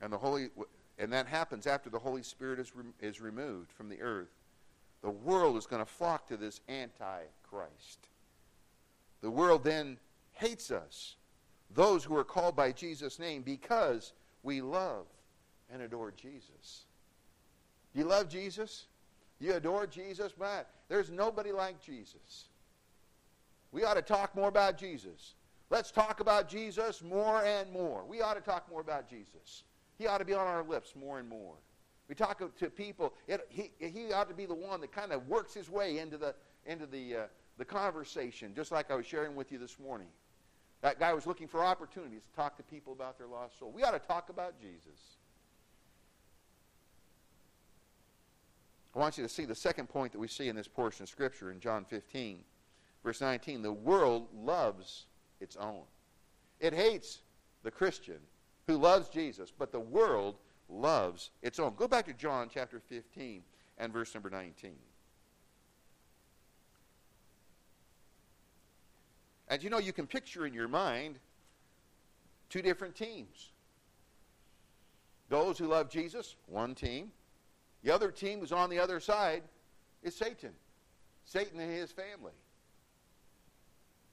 [0.00, 0.50] And the Holy,
[0.96, 4.30] and that happens after the Holy Spirit is, re- is removed from the earth.
[5.02, 8.06] The world is going to flock to this antichrist.
[9.22, 9.98] The world then
[10.34, 11.16] hates us,
[11.74, 14.12] those who are called by Jesus' name, because
[14.44, 15.06] we love
[15.72, 16.84] and adore Jesus.
[17.92, 18.86] Do you love Jesus?
[19.42, 20.38] You adore Jesus?
[20.38, 22.46] Man, there's nobody like Jesus.
[23.72, 25.34] We ought to talk more about Jesus.
[25.68, 28.04] Let's talk about Jesus more and more.
[28.06, 29.64] We ought to talk more about Jesus.
[29.98, 31.54] He ought to be on our lips more and more.
[32.08, 33.14] We talk to people.
[33.26, 36.18] It, he, he ought to be the one that kind of works his way into
[36.18, 36.34] the
[36.66, 37.22] into the uh,
[37.58, 40.08] the conversation, just like I was sharing with you this morning.
[40.82, 43.72] That guy was looking for opportunities to talk to people about their lost soul.
[43.74, 45.16] We ought to talk about Jesus.
[48.94, 51.08] I want you to see the second point that we see in this portion of
[51.08, 52.40] Scripture in John 15,
[53.02, 53.62] verse 19.
[53.62, 55.06] The world loves
[55.40, 55.82] its own.
[56.60, 57.22] It hates
[57.62, 58.18] the Christian
[58.66, 60.36] who loves Jesus, but the world
[60.68, 61.74] loves its own.
[61.76, 63.42] Go back to John chapter 15
[63.78, 64.72] and verse number 19.
[69.48, 71.18] And you know, you can picture in your mind
[72.48, 73.50] two different teams.
[75.28, 77.10] Those who love Jesus, one team.
[77.82, 79.42] The other team who's on the other side
[80.02, 80.52] is Satan.
[81.24, 82.32] Satan and his family.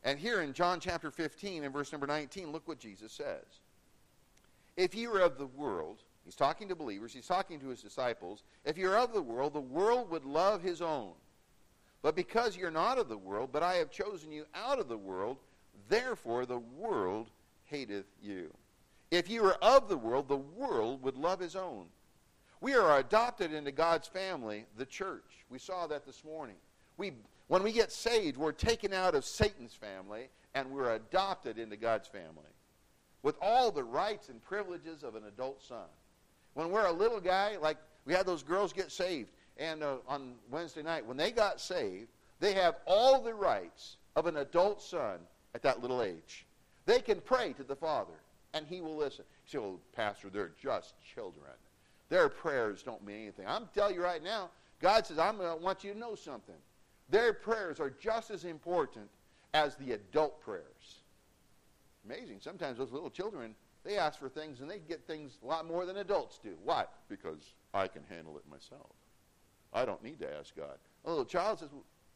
[0.04, 3.44] And here in John chapter 15 and verse number 19, look what Jesus says.
[4.78, 8.44] If you are of the world, he's talking to believers, he's talking to his disciples.
[8.64, 11.12] If you're of the world, the world would love his own.
[12.02, 14.98] But because you're not of the world, but I have chosen you out of the
[14.98, 15.38] world,
[15.90, 17.30] therefore the world
[17.66, 18.54] hateth you.
[19.12, 21.88] If you were of the world, the world would love his own.
[22.62, 25.45] We are adopted into God's family, the church.
[25.49, 26.57] We saw that this morning.
[26.97, 27.14] We,
[27.47, 32.07] when we get saved, we're taken out of Satan's family and we're adopted into God's
[32.07, 32.51] family
[33.24, 35.88] with all the rights and privileges of an adult son.
[36.53, 40.36] When we're a little guy, like we had those girls get saved, and uh, on
[40.49, 42.07] Wednesday night, when they got saved,
[42.39, 45.20] they have all the rights of an adult son
[45.53, 46.45] at that little age.
[46.86, 48.14] They can pray to the Father,
[48.53, 49.26] and He will listen.
[49.45, 51.51] You say, well, Pastor, they're just children.
[52.10, 53.45] Their prayers don't mean anything.
[53.47, 54.49] I'm telling you right now,
[54.82, 56.55] God says, I'm going to want you to know something.
[57.10, 59.10] Their prayers are just as important
[59.53, 61.01] as the adult prayers.
[62.05, 62.38] Amazing.
[62.39, 65.86] Sometimes those little children, they ask for things and they get things a lot more
[65.86, 66.55] than adults do.
[66.64, 66.86] Why?
[67.07, 68.91] Because I can handle it myself.
[69.74, 70.78] I don't need to ask God.
[71.05, 71.70] A little child says,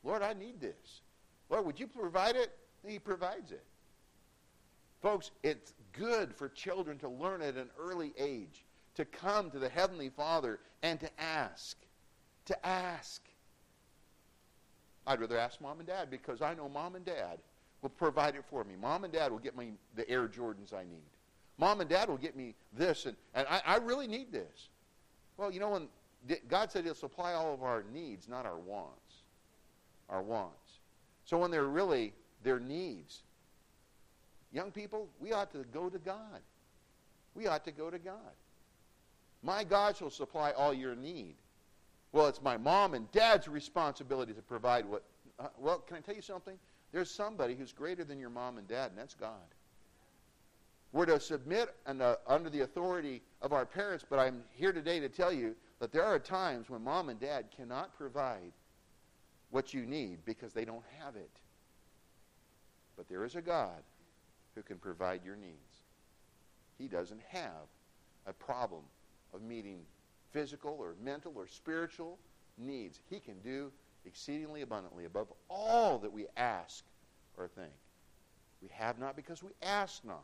[0.04, 1.02] Lord, I need this.
[1.50, 2.52] Lord, would you provide it?
[2.86, 3.64] He provides it.
[5.02, 8.66] Folks, it's good for children to learn at an early age
[8.96, 11.78] to come to the Heavenly Father and to ask.
[12.46, 13.22] To ask.
[15.06, 17.40] I'd rather ask mom and dad because I know mom and dad
[17.82, 18.76] will provide it for me.
[18.80, 21.04] Mom and dad will get me the Air Jordans I need.
[21.58, 24.70] Mom and dad will get me this, and, and I, I really need this.
[25.38, 25.88] Well, you know, when
[26.48, 29.24] God said He'll supply all of our needs, not our wants.
[30.10, 30.80] Our wants.
[31.26, 32.14] So when they're really
[32.44, 33.22] their needs,
[34.52, 36.42] young people, we ought to go to God.
[37.36, 38.16] We ought to go to God.
[39.44, 41.36] My God shall supply all your need.
[42.14, 45.04] Well, it's my mom and dad's responsibility to provide what.
[45.38, 46.58] Uh, well, can I tell you something?
[46.92, 49.32] There's somebody who's greater than your mom and dad, and that's God.
[50.92, 55.00] We're to submit and, uh, under the authority of our parents, but I'm here today
[55.00, 58.54] to tell you that there are times when mom and dad cannot provide
[59.50, 61.32] what you need because they don't have it.
[62.96, 63.82] But there is a God
[64.54, 65.82] who can provide your needs.
[66.78, 67.68] He doesn't have
[68.28, 68.84] a problem
[69.34, 69.80] of meeting
[70.32, 72.18] physical or mental or spiritual
[72.58, 73.00] needs.
[73.10, 73.72] He can do
[74.06, 76.84] exceedingly abundantly above all that we ask
[77.38, 77.72] or think.
[78.62, 80.24] We have not because we ask not.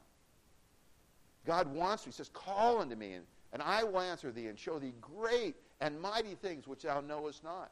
[1.45, 4.79] God wants, He says, Call unto me, and, and I will answer thee and show
[4.79, 7.71] thee great and mighty things which thou knowest not.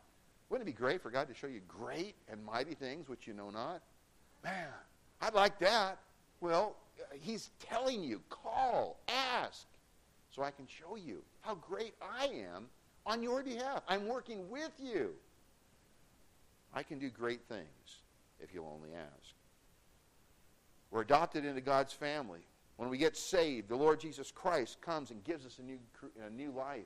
[0.50, 3.34] Wouldn't it be great for God to show you great and mighty things which you
[3.34, 3.82] know not?
[4.44, 4.68] Man,
[5.22, 5.98] I'd like that.
[6.40, 9.66] Well, uh, He's telling you, call, ask,
[10.38, 12.68] so I can show you how great I am
[13.08, 13.82] on your behalf.
[13.88, 15.14] I'm working with you.
[16.74, 18.02] I can do great things
[18.40, 19.34] if you'll only ask.
[20.92, 22.42] We're adopted into God's family.
[22.76, 25.80] When we get saved, the Lord Jesus Christ comes and gives us a new,
[26.24, 26.86] a new life.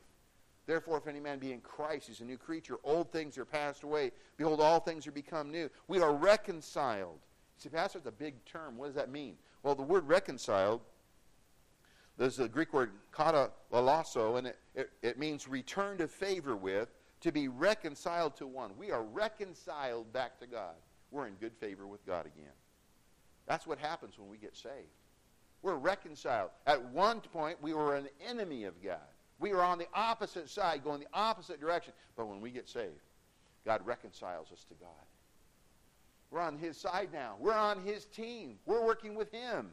[0.66, 2.78] Therefore, if any man be in Christ, he's a new creature.
[2.86, 4.12] Old things are passed away.
[4.38, 5.70] Behold, all things are become new.
[5.89, 7.20] We are reconciled.
[7.58, 8.78] See, Pastor, it's a big term.
[8.78, 9.36] What does that mean?
[9.62, 10.82] Well, the word reconciled,
[12.22, 16.88] there's the Greek word kata lalasso, and it, it, it means return to favor with,
[17.22, 18.78] to be reconciled to one.
[18.78, 20.76] We are reconciled back to God.
[21.10, 22.54] We're in good favor with God again.
[23.48, 24.94] That's what happens when we get saved.
[25.64, 26.52] We're reconciled.
[26.68, 29.00] At one point, we were an enemy of God.
[29.40, 31.94] We were on the opposite side, going the opposite direction.
[32.16, 33.02] But when we get saved,
[33.66, 34.90] God reconciles us to God.
[36.30, 37.38] We're on His side now.
[37.40, 38.60] We're on His team.
[38.68, 39.72] We're working with Him.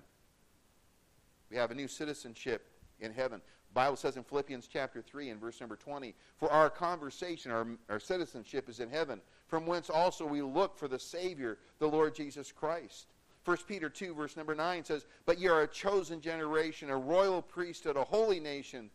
[1.51, 2.69] We have a new citizenship
[3.01, 3.41] in heaven.
[3.69, 7.67] The Bible says in Philippians chapter 3 and verse number 20, For our conversation, our,
[7.89, 12.15] our citizenship is in heaven, from whence also we look for the Savior, the Lord
[12.15, 13.07] Jesus Christ.
[13.45, 17.41] 1 Peter 2, verse number 9 says, But ye are a chosen generation, a royal
[17.41, 18.91] priesthood, a holy nation,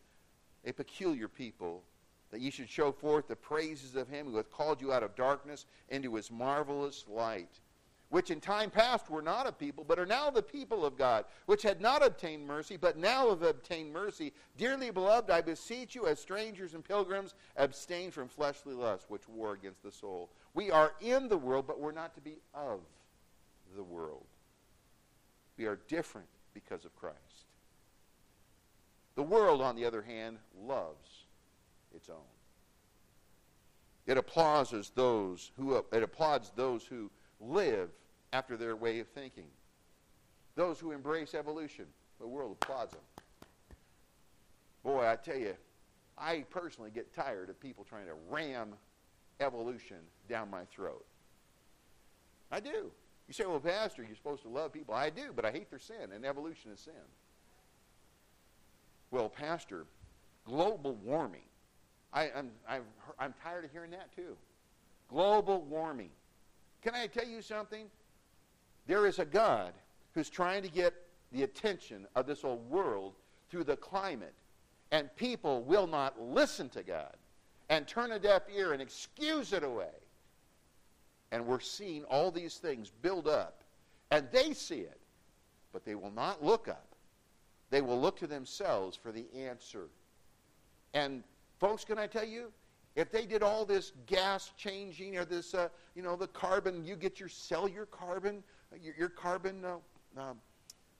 [0.64, 1.82] a peculiar people,
[2.30, 5.16] that ye should show forth the praises of him who hath called you out of
[5.16, 7.60] darkness into his marvelous light
[8.10, 11.24] which in time past were not a people, but are now the people of God,
[11.46, 14.32] which had not obtained mercy, but now have obtained mercy.
[14.56, 19.52] Dearly beloved, I beseech you, as strangers and pilgrims, abstain from fleshly lusts, which war
[19.54, 20.30] against the soul.
[20.54, 22.80] We are in the world, but we're not to be of
[23.74, 24.26] the world.
[25.56, 27.18] We are different because of Christ.
[29.16, 31.24] The world, on the other hand, loves
[31.94, 32.16] its own.
[34.06, 37.10] It applauds those who it applauds those who
[37.48, 37.90] live
[38.32, 39.46] after their way of thinking.
[40.56, 41.86] Those who embrace evolution,
[42.20, 43.02] the world applauds them.
[44.82, 45.54] Boy, I tell you,
[46.16, 48.74] I personally get tired of people trying to ram
[49.40, 49.96] evolution
[50.28, 51.04] down my throat.
[52.52, 52.92] I do.
[53.26, 54.94] You say, well, Pastor, you're supposed to love people.
[54.94, 56.92] I do, but I hate their sin, and evolution is sin.
[59.10, 59.86] Well, Pastor,
[60.44, 61.46] global warming.
[62.12, 62.82] I, I'm, I'm,
[63.18, 64.36] I'm tired of hearing that too.
[65.08, 66.10] Global warming.
[66.84, 67.86] Can I tell you something?
[68.86, 69.72] There is a God
[70.12, 70.92] who's trying to get
[71.32, 73.14] the attention of this old world
[73.50, 74.34] through the climate,
[74.90, 77.16] and people will not listen to God
[77.70, 79.94] and turn a deaf ear and excuse it away.
[81.32, 83.64] And we're seeing all these things build up,
[84.10, 85.00] and they see it,
[85.72, 86.94] but they will not look up.
[87.70, 89.88] They will look to themselves for the answer.
[90.92, 91.24] And,
[91.58, 92.52] folks, can I tell you?
[92.96, 96.94] If they did all this gas changing or this, uh, you know, the carbon, you
[96.94, 98.42] get your, sell your carbon
[98.82, 99.74] your, your carbon, uh,
[100.20, 100.38] um,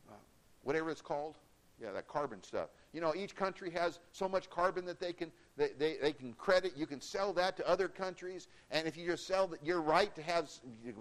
[0.09, 0.15] uh,
[0.63, 1.37] whatever it's called.
[1.83, 2.69] Yeah, that carbon stuff.
[2.93, 6.33] You know, each country has so much carbon that they can they, they, they can
[6.35, 6.75] credit.
[6.77, 10.15] You can sell that to other countries, and if you just sell that your right
[10.15, 10.49] to have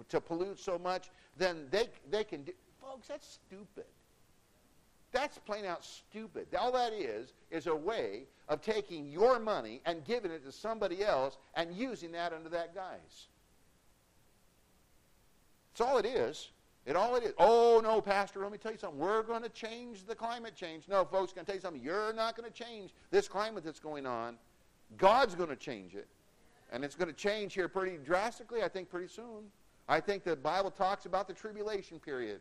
[0.08, 2.42] to pollute so much, then they they can.
[2.42, 3.84] Do, folks, that's stupid.
[5.14, 6.48] That's plain out stupid.
[6.58, 11.04] All that is is a way of taking your money and giving it to somebody
[11.04, 13.28] else and using that under that guise.
[15.72, 16.50] That's all it is.
[16.84, 17.32] It all it is.
[17.38, 18.98] Oh, no, Pastor, let me tell you something.
[18.98, 20.88] We're going to change the climate change.
[20.88, 21.82] No, folks, going to tell you something.
[21.82, 24.36] You're not going to change this climate that's going on.
[24.98, 26.08] God's going to change it.
[26.72, 29.44] And it's going to change here pretty drastically, I think, pretty soon.
[29.88, 32.40] I think the Bible talks about the tribulation period.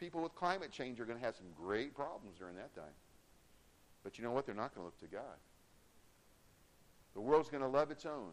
[0.00, 2.94] People with climate change are going to have some great problems during that time.
[4.02, 4.46] But you know what?
[4.46, 5.36] They're not going to look to God.
[7.12, 8.32] The world's going to love its own.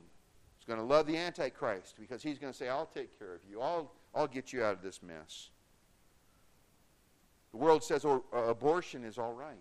[0.58, 3.42] It's going to love the Antichrist because he's going to say, I'll take care of
[3.50, 3.62] you.
[3.62, 5.50] I'll I'll get you out of this mess.
[7.52, 9.56] The world says oh, uh, abortion is all right.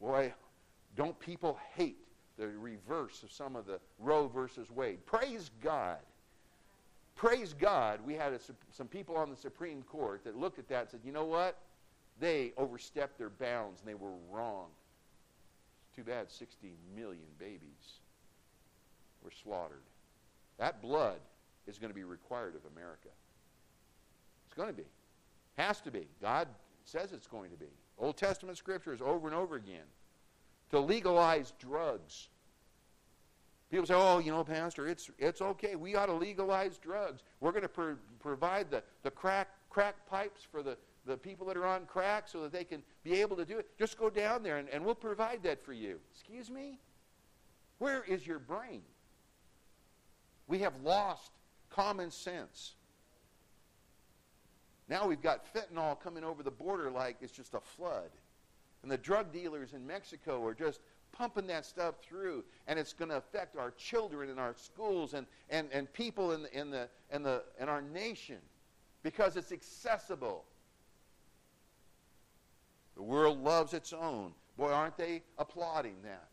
[0.00, 0.32] Boy,
[0.96, 1.98] don't people hate
[2.36, 5.04] the reverse of some of the Roe versus Wade?
[5.06, 5.98] Praise God.
[7.18, 8.38] Praise God, we had a,
[8.70, 11.58] some people on the Supreme Court that looked at that and said, you know what?
[12.20, 14.66] They overstepped their bounds and they were wrong.
[15.82, 17.98] It's too bad 60 million babies
[19.24, 19.82] were slaughtered.
[20.58, 21.18] That blood
[21.66, 23.08] is going to be required of America.
[24.46, 24.86] It's going to be.
[25.56, 26.06] Has to be.
[26.22, 26.46] God
[26.84, 27.66] says it's going to be.
[27.98, 29.86] Old Testament scriptures over and over again.
[30.70, 32.28] To legalize drugs.
[33.70, 35.76] People say, oh, you know, Pastor, it's, it's okay.
[35.76, 37.22] We ought to legalize drugs.
[37.40, 41.56] We're going to pro- provide the, the crack, crack pipes for the, the people that
[41.56, 43.68] are on crack so that they can be able to do it.
[43.78, 45.98] Just go down there and, and we'll provide that for you.
[46.14, 46.78] Excuse me?
[47.78, 48.82] Where is your brain?
[50.46, 51.30] We have lost
[51.68, 52.72] common sense.
[54.88, 58.10] Now we've got fentanyl coming over the border like it's just a flood.
[58.82, 60.80] And the drug dealers in Mexico are just
[61.12, 65.26] pumping that stuff through, and it's going to affect our children and our schools and,
[65.50, 68.38] and, and people in, the, in, the, in, the, in our nation
[69.02, 70.44] because it's accessible.
[72.96, 74.32] The world loves its own.
[74.56, 76.28] Boy, aren't they applauding that?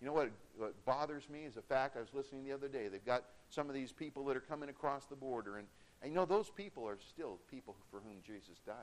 [0.00, 2.88] You know what, what bothers me is the fact I was listening the other day.
[2.88, 5.66] They've got some of these people that are coming across the border, and,
[6.02, 8.74] and you know, those people are still people for whom Jesus died.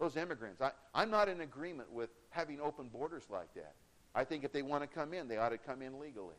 [0.00, 0.60] Those immigrants.
[0.60, 3.74] I, I'm not in agreement with having open borders like that.
[4.14, 6.36] I think if they want to come in, they ought to come in legally.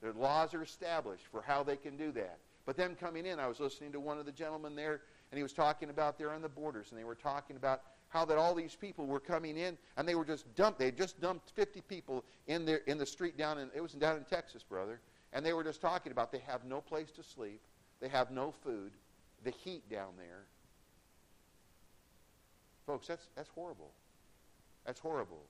[0.00, 2.38] Their laws are established for how they can do that.
[2.64, 5.00] But them coming in, I was listening to one of the gentlemen there,
[5.30, 8.24] and he was talking about there on the borders, and they were talking about how
[8.26, 10.78] that all these people were coming in, and they were just dumped.
[10.78, 14.16] They just dumped 50 people in there in the street down in it was down
[14.16, 15.00] in Texas, brother,
[15.32, 17.60] and they were just talking about they have no place to sleep,
[18.00, 18.92] they have no food,
[19.44, 20.44] the heat down there.
[22.86, 23.92] Folks, that's that's horrible.
[24.84, 25.46] That's horrible.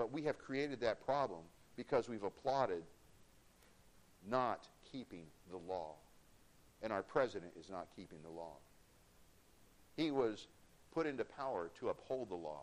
[0.00, 1.40] But we have created that problem
[1.76, 2.82] because we've applauded
[4.30, 5.92] not keeping the law.
[6.82, 8.54] And our president is not keeping the law.
[9.98, 10.46] He was
[10.94, 12.62] put into power to uphold the law.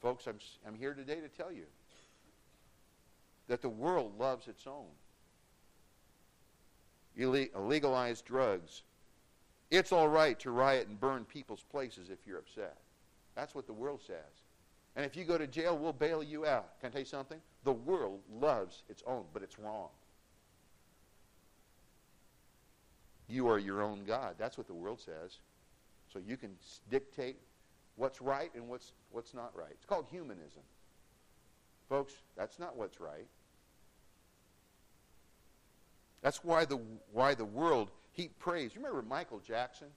[0.00, 1.66] Folks, I'm, I'm here today to tell you
[3.48, 4.86] that the world loves its own.
[7.18, 8.82] Illegalized drugs.
[9.70, 12.78] It's all right to riot and burn people's places if you're upset.
[13.34, 14.47] That's what the world says.
[14.98, 16.80] And if you go to jail, we'll bail you out.
[16.80, 17.38] Can I tell you something?
[17.62, 19.90] The world loves its own, but it's wrong.
[23.28, 24.34] You are your own God.
[24.38, 25.38] That's what the world says.
[26.12, 26.50] So you can
[26.90, 27.36] dictate
[27.94, 29.70] what's right and what's, what's not right.
[29.70, 30.62] It's called humanism.
[31.88, 33.28] Folks, that's not what's right.
[36.22, 36.80] That's why the,
[37.12, 38.72] why the world heaped praise.
[38.74, 39.88] You remember Michael Jackson?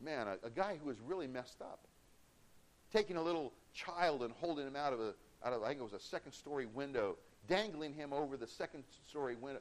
[0.00, 1.80] Man, a, a guy who was really messed up
[2.92, 5.14] taking a little child and holding him out of a,
[5.44, 7.16] out of, I think it was a second story window,
[7.48, 9.60] dangling him over the second story window.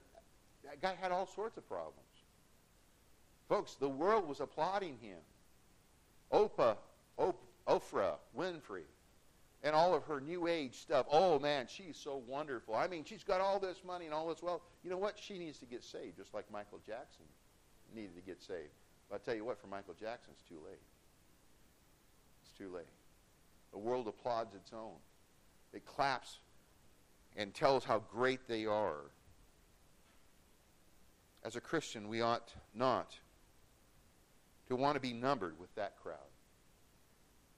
[0.63, 1.97] That guy had all sorts of problems.
[3.49, 5.17] Folks, the world was applauding him.
[6.31, 6.77] Oprah,
[7.17, 8.83] Op- Oprah Winfrey,
[9.63, 11.05] and all of her new age stuff.
[11.11, 12.75] Oh man, she's so wonderful.
[12.75, 14.61] I mean, she's got all this money and all this wealth.
[14.83, 15.19] You know what?
[15.19, 17.25] She needs to get saved, just like Michael Jackson
[17.93, 18.71] needed to get saved.
[19.09, 20.79] But I tell you what, for Michael Jackson, it's too late.
[22.43, 22.85] It's too late.
[23.71, 24.95] The world applauds its own.
[25.73, 26.39] It claps
[27.35, 29.11] and tells how great they are.
[31.43, 33.15] As a Christian, we ought not
[34.67, 36.17] to want to be numbered with that crowd.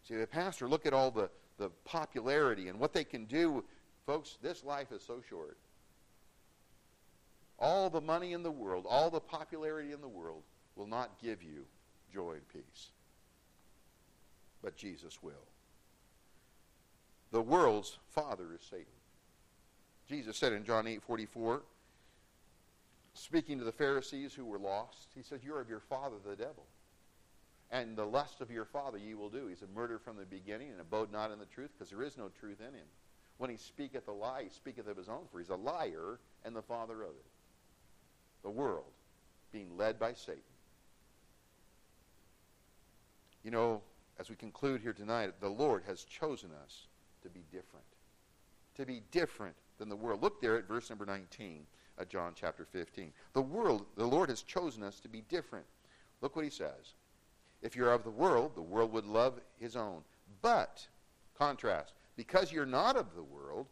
[0.07, 3.64] See, the pastor, look at all the, the popularity and what they can do.
[4.05, 5.57] Folks, this life is so short.
[7.57, 10.43] All the money in the world, all the popularity in the world
[10.76, 11.66] will not give you
[12.14, 12.89] joy and peace.
[14.61, 15.34] But Jesus will.
[17.34, 18.86] The world's father is Satan.
[20.07, 21.63] Jesus said in John 8 44,
[23.15, 26.67] speaking to the Pharisees who were lost, he says, You're of your father, the devil.
[27.71, 29.47] And the lust of your father ye will do.
[29.47, 32.19] He's a murderer from the beginning and abode not in the truth, because there is
[32.19, 32.86] no truth in him.
[33.39, 36.55] When he speaketh a lie, he speaketh of his own, for he's a liar and
[36.55, 37.25] the father of it.
[38.43, 38.93] The world
[39.51, 40.43] being led by Satan.
[43.43, 43.81] You know,
[44.19, 46.86] as we conclude here tonight, the Lord has chosen us
[47.24, 47.86] to be different.
[48.76, 50.21] To be different than the world.
[50.21, 51.65] Look there at verse number 19
[51.97, 53.11] of John chapter 15.
[53.34, 55.65] The world, the Lord has chosen us to be different.
[56.21, 56.93] Look what he says.
[57.61, 60.01] If you're of the world, the world would love his own.
[60.41, 60.86] But,
[61.38, 63.67] contrast, because you're not of the world,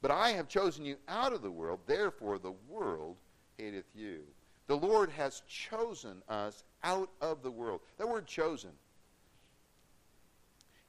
[0.00, 3.16] but I have chosen you out of the world, therefore the world
[3.58, 4.22] hateth you.
[4.66, 7.80] The Lord has chosen us out of the world.
[7.98, 8.70] That word chosen,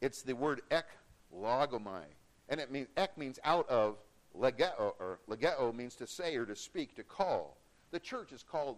[0.01, 0.85] it's the word ek
[1.35, 2.03] logomai.
[2.49, 3.97] And it means, ek means out of,
[4.37, 7.57] legeo, or legeo means to say or to speak, to call.
[7.91, 8.77] The church is called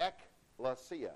[0.00, 1.12] ekklesia.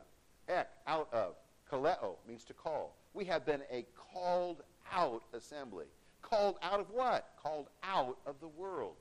[0.48, 1.34] Ek, out of.
[1.70, 2.96] Kaleo means to call.
[3.14, 4.62] We have been a called
[4.92, 5.86] out assembly.
[6.20, 7.30] Called out of what?
[7.42, 8.96] Called out of the world.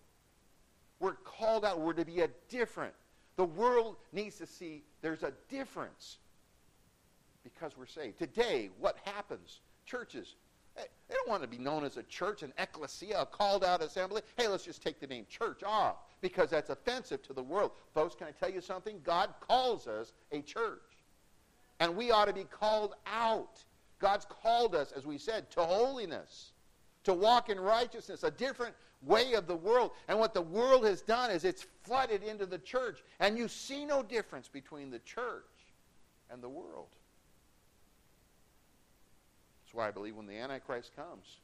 [1.00, 1.80] We're called out.
[1.80, 2.94] We're to be a different.
[3.36, 6.18] The world needs to see there's a difference
[7.44, 8.20] because we're saved.
[8.20, 9.62] Today, what happens?
[9.86, 10.36] Churches
[10.76, 14.22] They don't want to be known as a church, an ecclesia, a called out assembly.
[14.38, 17.72] Hey, let's just take the name church off because that's offensive to the world.
[17.94, 19.02] Folks, can I tell you something?
[19.04, 20.80] God calls us a church.
[21.80, 23.64] And we ought to be called out.
[24.00, 26.54] God's called us, as we said, to holiness,
[27.04, 29.92] to walk in righteousness, a different way of the world.
[30.08, 33.04] And what the world has done is it's flooded into the church.
[33.20, 35.44] And you see no difference between the church
[36.30, 36.88] and the world.
[39.72, 41.38] That's why I believe when the Antichrist comes,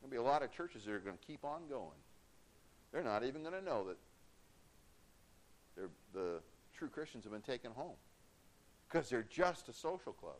[0.00, 1.86] there'll be a lot of churches that are going to keep on going.
[2.90, 3.86] They're not even going to know
[5.76, 6.40] that the
[6.76, 7.94] true Christians have been taken home
[8.88, 10.34] because they're just a social club.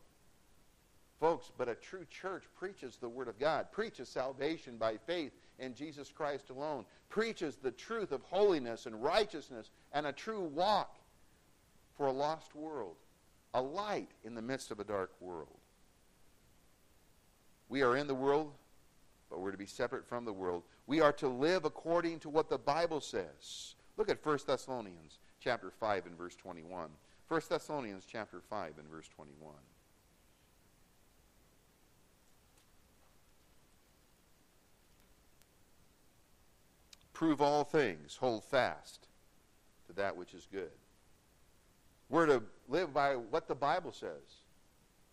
[1.21, 5.73] Folks, but a true church preaches the Word of God, preaches salvation by faith in
[5.73, 10.97] Jesus Christ alone, preaches the truth of holiness and righteousness and a true walk
[11.95, 12.97] for a lost world,
[13.53, 15.59] a light in the midst of a dark world.
[17.69, 18.51] We are in the world,
[19.29, 20.63] but we're to be separate from the world.
[20.87, 23.75] We are to live according to what the Bible says.
[23.97, 26.89] Look at 1 Thessalonians chapter 5 and verse 21.
[27.27, 29.53] 1 Thessalonians chapter 5 and verse 21.
[37.13, 39.07] Prove all things, hold fast
[39.87, 40.71] to that which is good.
[42.09, 44.44] We're to live by what the Bible says.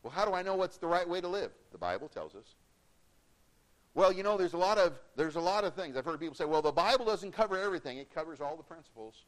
[0.03, 1.53] Well, how do I know what's the right way to live?
[1.71, 2.55] The Bible tells us.
[3.95, 5.97] Well, you know, there's a lot of there's a lot of things.
[5.97, 7.99] I've heard people say, "Well, the Bible doesn't cover everything.
[7.99, 9.25] It covers all the principles."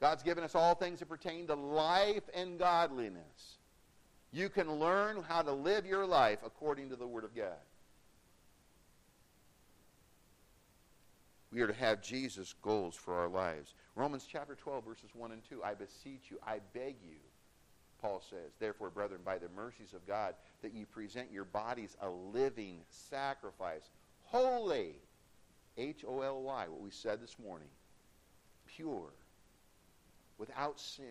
[0.00, 3.58] God's given us all things that pertain to life and godliness.
[4.32, 7.58] You can learn how to live your life according to the Word of God.
[11.52, 13.74] We are to have Jesus' goals for our lives.
[13.96, 15.62] Romans chapter 12, verses 1 and 2.
[15.62, 17.18] I beseech you, I beg you,
[18.00, 22.08] Paul says, Therefore, brethren, by the mercies of God, that you present your bodies a
[22.08, 23.90] living sacrifice,
[24.24, 24.96] holy,
[25.76, 27.68] H O L Y, what we said this morning,
[28.66, 29.12] pure,
[30.38, 31.04] without sin,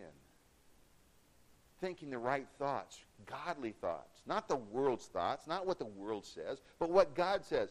[1.79, 6.61] thinking the right thoughts, godly thoughts, not the world's thoughts, not what the world says,
[6.79, 7.69] but what God says.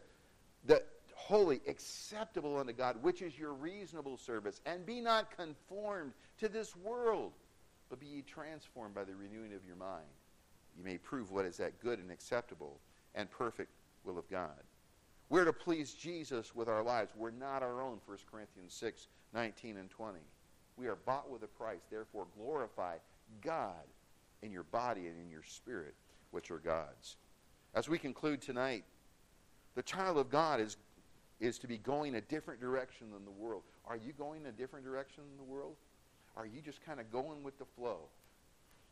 [0.65, 0.83] The
[1.15, 6.75] holy, acceptable unto God, which is your reasonable service, and be not conformed to this
[6.77, 7.33] world
[7.89, 10.07] but be ye transformed by the renewing of your mind.
[10.77, 12.79] You may prove what is that good and acceptable
[13.15, 13.73] and perfect
[14.05, 14.63] will of God.
[15.31, 17.13] We're to please Jesus with our lives.
[17.17, 20.19] We're not our own, 1 Corinthians 6, 19 and 20.
[20.77, 21.83] We are bought with a price.
[21.91, 22.97] Therefore, glorify
[23.43, 23.85] God
[24.43, 25.95] in your body and in your spirit,
[26.31, 27.17] which are God's.
[27.75, 28.85] As we conclude tonight,
[29.75, 30.77] the child of God is,
[31.41, 33.63] is to be going a different direction than the world.
[33.85, 35.77] Are you going a different direction than the world?
[36.39, 37.99] Are you just kind of going with the flow?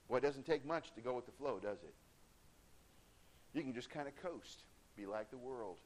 [0.08, 1.94] Well, it doesn't take much to go with the flow, does it?
[3.54, 4.64] You can just kind of coast,
[4.96, 5.76] be like the world.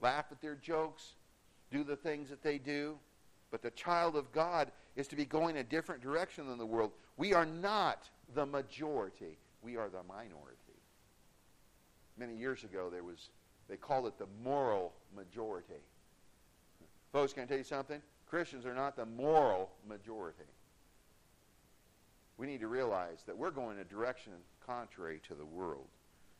[0.00, 1.12] Laugh at their jokes,
[1.70, 2.96] do the things that they do.
[3.50, 6.92] But the child of God is to be going a different direction than the world.
[7.16, 9.36] We are not the majority.
[9.62, 10.56] We are the minority.
[12.16, 13.28] Many years ago, there was,
[13.68, 15.82] they called it the moral majority.
[17.12, 18.00] Folks, can I tell you something?
[18.30, 20.44] Christians are not the moral majority.
[22.38, 25.88] We need to realize that we're going in a direction contrary to the world.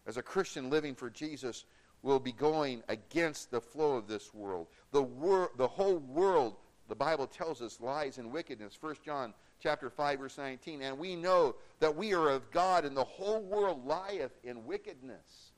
[0.06, 1.64] As a Christian living for Jesus,
[2.02, 4.68] we'll be going against the flow of this world.
[4.92, 6.54] The, wor- the whole world,
[6.88, 8.78] the Bible tells us, lies in wickedness.
[8.80, 10.82] 1 John chapter 5, verse 19.
[10.82, 15.52] And we know that we are of God, and the whole world lieth in wickedness.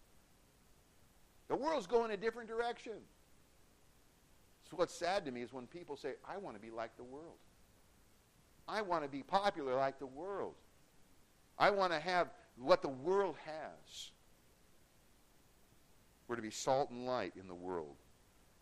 [1.49, 2.95] The world's going a different direction.
[4.73, 7.05] So what's sad to me is when people say, I want to be like the
[7.05, 7.37] world.
[8.67, 10.55] I want to be popular like the world.
[11.59, 14.13] I want to have what the world has.
[16.27, 17.97] We're to be salt and light in the world.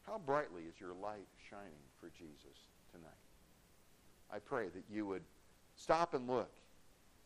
[0.04, 2.58] How brightly is your light shining for Jesus
[2.90, 3.12] tonight?
[4.32, 5.22] I pray that you would
[5.76, 6.50] stop and look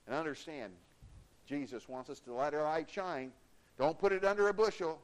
[0.06, 0.74] and understand
[1.48, 3.32] Jesus wants us to let our light shine.
[3.78, 5.00] Don't put it under a bushel.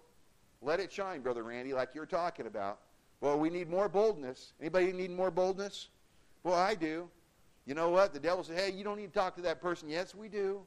[0.61, 2.81] Let it shine, Brother Randy, like you're talking about.
[3.21, 4.53] Well, we need more boldness.
[4.61, 5.89] Anybody need more boldness?
[6.43, 7.09] Well, I do.
[7.66, 8.14] You know what?
[8.14, 9.89] The devil said, hey, you don't need to talk to that person.
[9.89, 10.62] Yes, we do.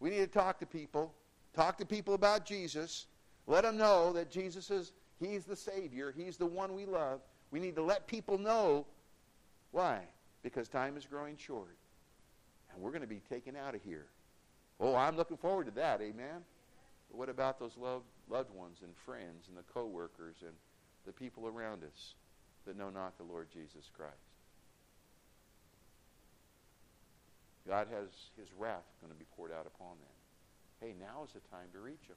[0.00, 1.14] We need to talk to people.
[1.54, 3.06] Talk to people about Jesus.
[3.46, 6.14] Let them know that Jesus is, he's the Savior.
[6.16, 7.20] He's the one we love.
[7.50, 8.86] We need to let people know.
[9.72, 10.00] Why?
[10.42, 11.76] Because time is growing short.
[12.72, 14.06] And we're going to be taken out of here.
[14.78, 16.00] Oh, I'm looking forward to that.
[16.00, 16.44] Amen.
[17.10, 20.54] But what about those loved, loved ones and friends and the coworkers and
[21.06, 22.14] the people around us
[22.66, 24.14] that know not the Lord Jesus Christ.
[27.66, 30.16] God has his wrath going to be poured out upon them.
[30.80, 32.16] Hey, now is the time to reach them.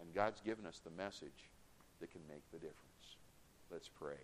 [0.00, 1.50] And God's given us the message
[2.00, 3.16] that can make the difference.
[3.70, 4.20] Let's pray.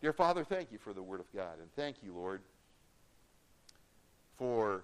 [0.00, 1.58] Dear Father, thank you for the Word of God.
[1.60, 2.42] And thank you, Lord,
[4.36, 4.82] for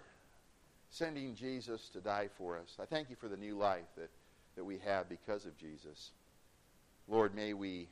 [0.90, 2.76] sending Jesus to die for us.
[2.80, 4.10] I thank you for the new life that,
[4.56, 6.10] that we have because of Jesus.
[7.08, 7.88] Lord, may we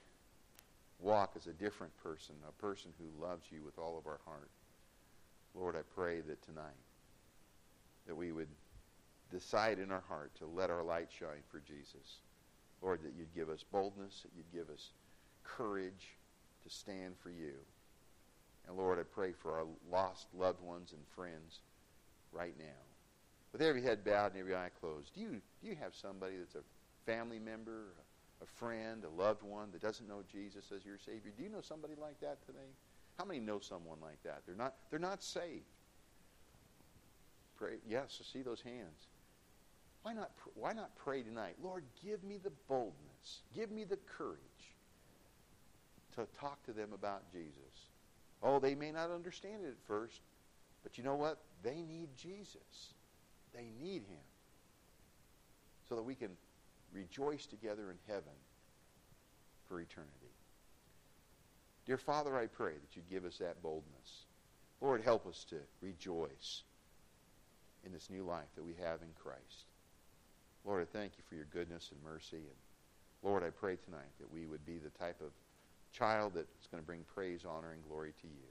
[1.01, 4.51] walk as a different person, a person who loves you with all of our heart.
[5.55, 6.65] Lord, I pray that tonight
[8.07, 8.49] that we would
[9.31, 12.21] decide in our heart to let our light shine for Jesus.
[12.83, 14.91] Lord, that you'd give us boldness, that you'd give us
[15.45, 16.17] courage
[16.63, 17.55] to stand for you.
[18.67, 21.61] And Lord, I pray for our lost loved ones and friends
[22.33, 22.65] right now.
[23.53, 26.55] With every head bowed and every eye closed, do you, do you have somebody that's
[26.55, 26.63] a
[27.05, 27.95] family member,
[28.43, 31.33] a friend, a loved one that doesn't know Jesus as your Savior?
[31.37, 32.71] Do you know somebody like that today?
[33.19, 34.43] How many know someone like that?
[34.47, 35.65] They're not, they're not saved.
[37.57, 39.09] Pray, yes, I see those hands.
[40.03, 41.57] Why not, why not pray tonight?
[41.63, 44.39] Lord, give me the boldness, give me the courage
[46.17, 47.89] to talk to them about Jesus.
[48.43, 50.23] Oh, they may not understand it at first,
[50.83, 51.39] but you know what?
[51.63, 52.95] They need Jesus.
[53.55, 54.25] They need him
[55.89, 56.31] so that we can
[56.93, 58.33] rejoice together in heaven
[59.69, 60.35] for eternity.
[61.87, 64.25] Dear Father, I pray that you give us that boldness.
[64.81, 66.63] Lord, help us to rejoice
[67.85, 69.67] in this new life that we have in Christ.
[70.65, 72.37] Lord, I thank you for your goodness and mercy.
[72.37, 72.61] And
[73.23, 75.33] Lord, I pray tonight that we would be the type of
[75.93, 78.51] child that's going to bring praise, honor, and glory to you.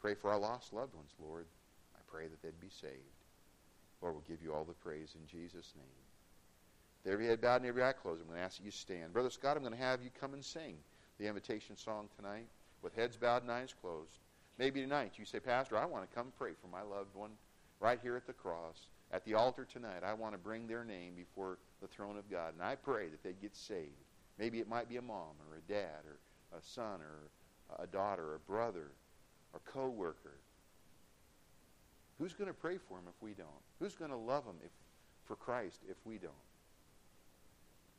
[0.00, 1.46] Pray for our lost loved ones, Lord.
[1.94, 2.94] I pray that they'd be saved.
[4.00, 6.05] Lord, we'll give you all the praise in Jesus' name.
[7.06, 9.12] With every head bowed and every eye closed, I'm going to ask that you stand.
[9.12, 10.74] Brother Scott, I'm going to have you come and sing
[11.20, 12.48] the invitation song tonight
[12.82, 14.18] with heads bowed and eyes closed.
[14.58, 17.30] Maybe tonight you say, Pastor, I want to come pray for my loved one
[17.78, 18.88] right here at the cross.
[19.12, 22.54] At the altar tonight, I want to bring their name before the throne of God.
[22.54, 23.92] And I pray that they get saved.
[24.36, 28.32] Maybe it might be a mom or a dad or a son or a daughter
[28.32, 28.90] or a brother
[29.52, 30.40] or co-worker.
[32.18, 33.46] Who's going to pray for them if we don't?
[33.78, 34.72] Who's going to love them if,
[35.24, 36.32] for Christ if we don't?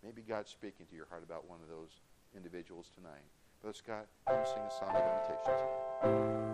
[0.08, 2.00] Maybe God's speaking to your heart about one of those
[2.34, 3.28] individuals tonight.
[3.62, 6.48] Brother Scott, come sing a song of invitation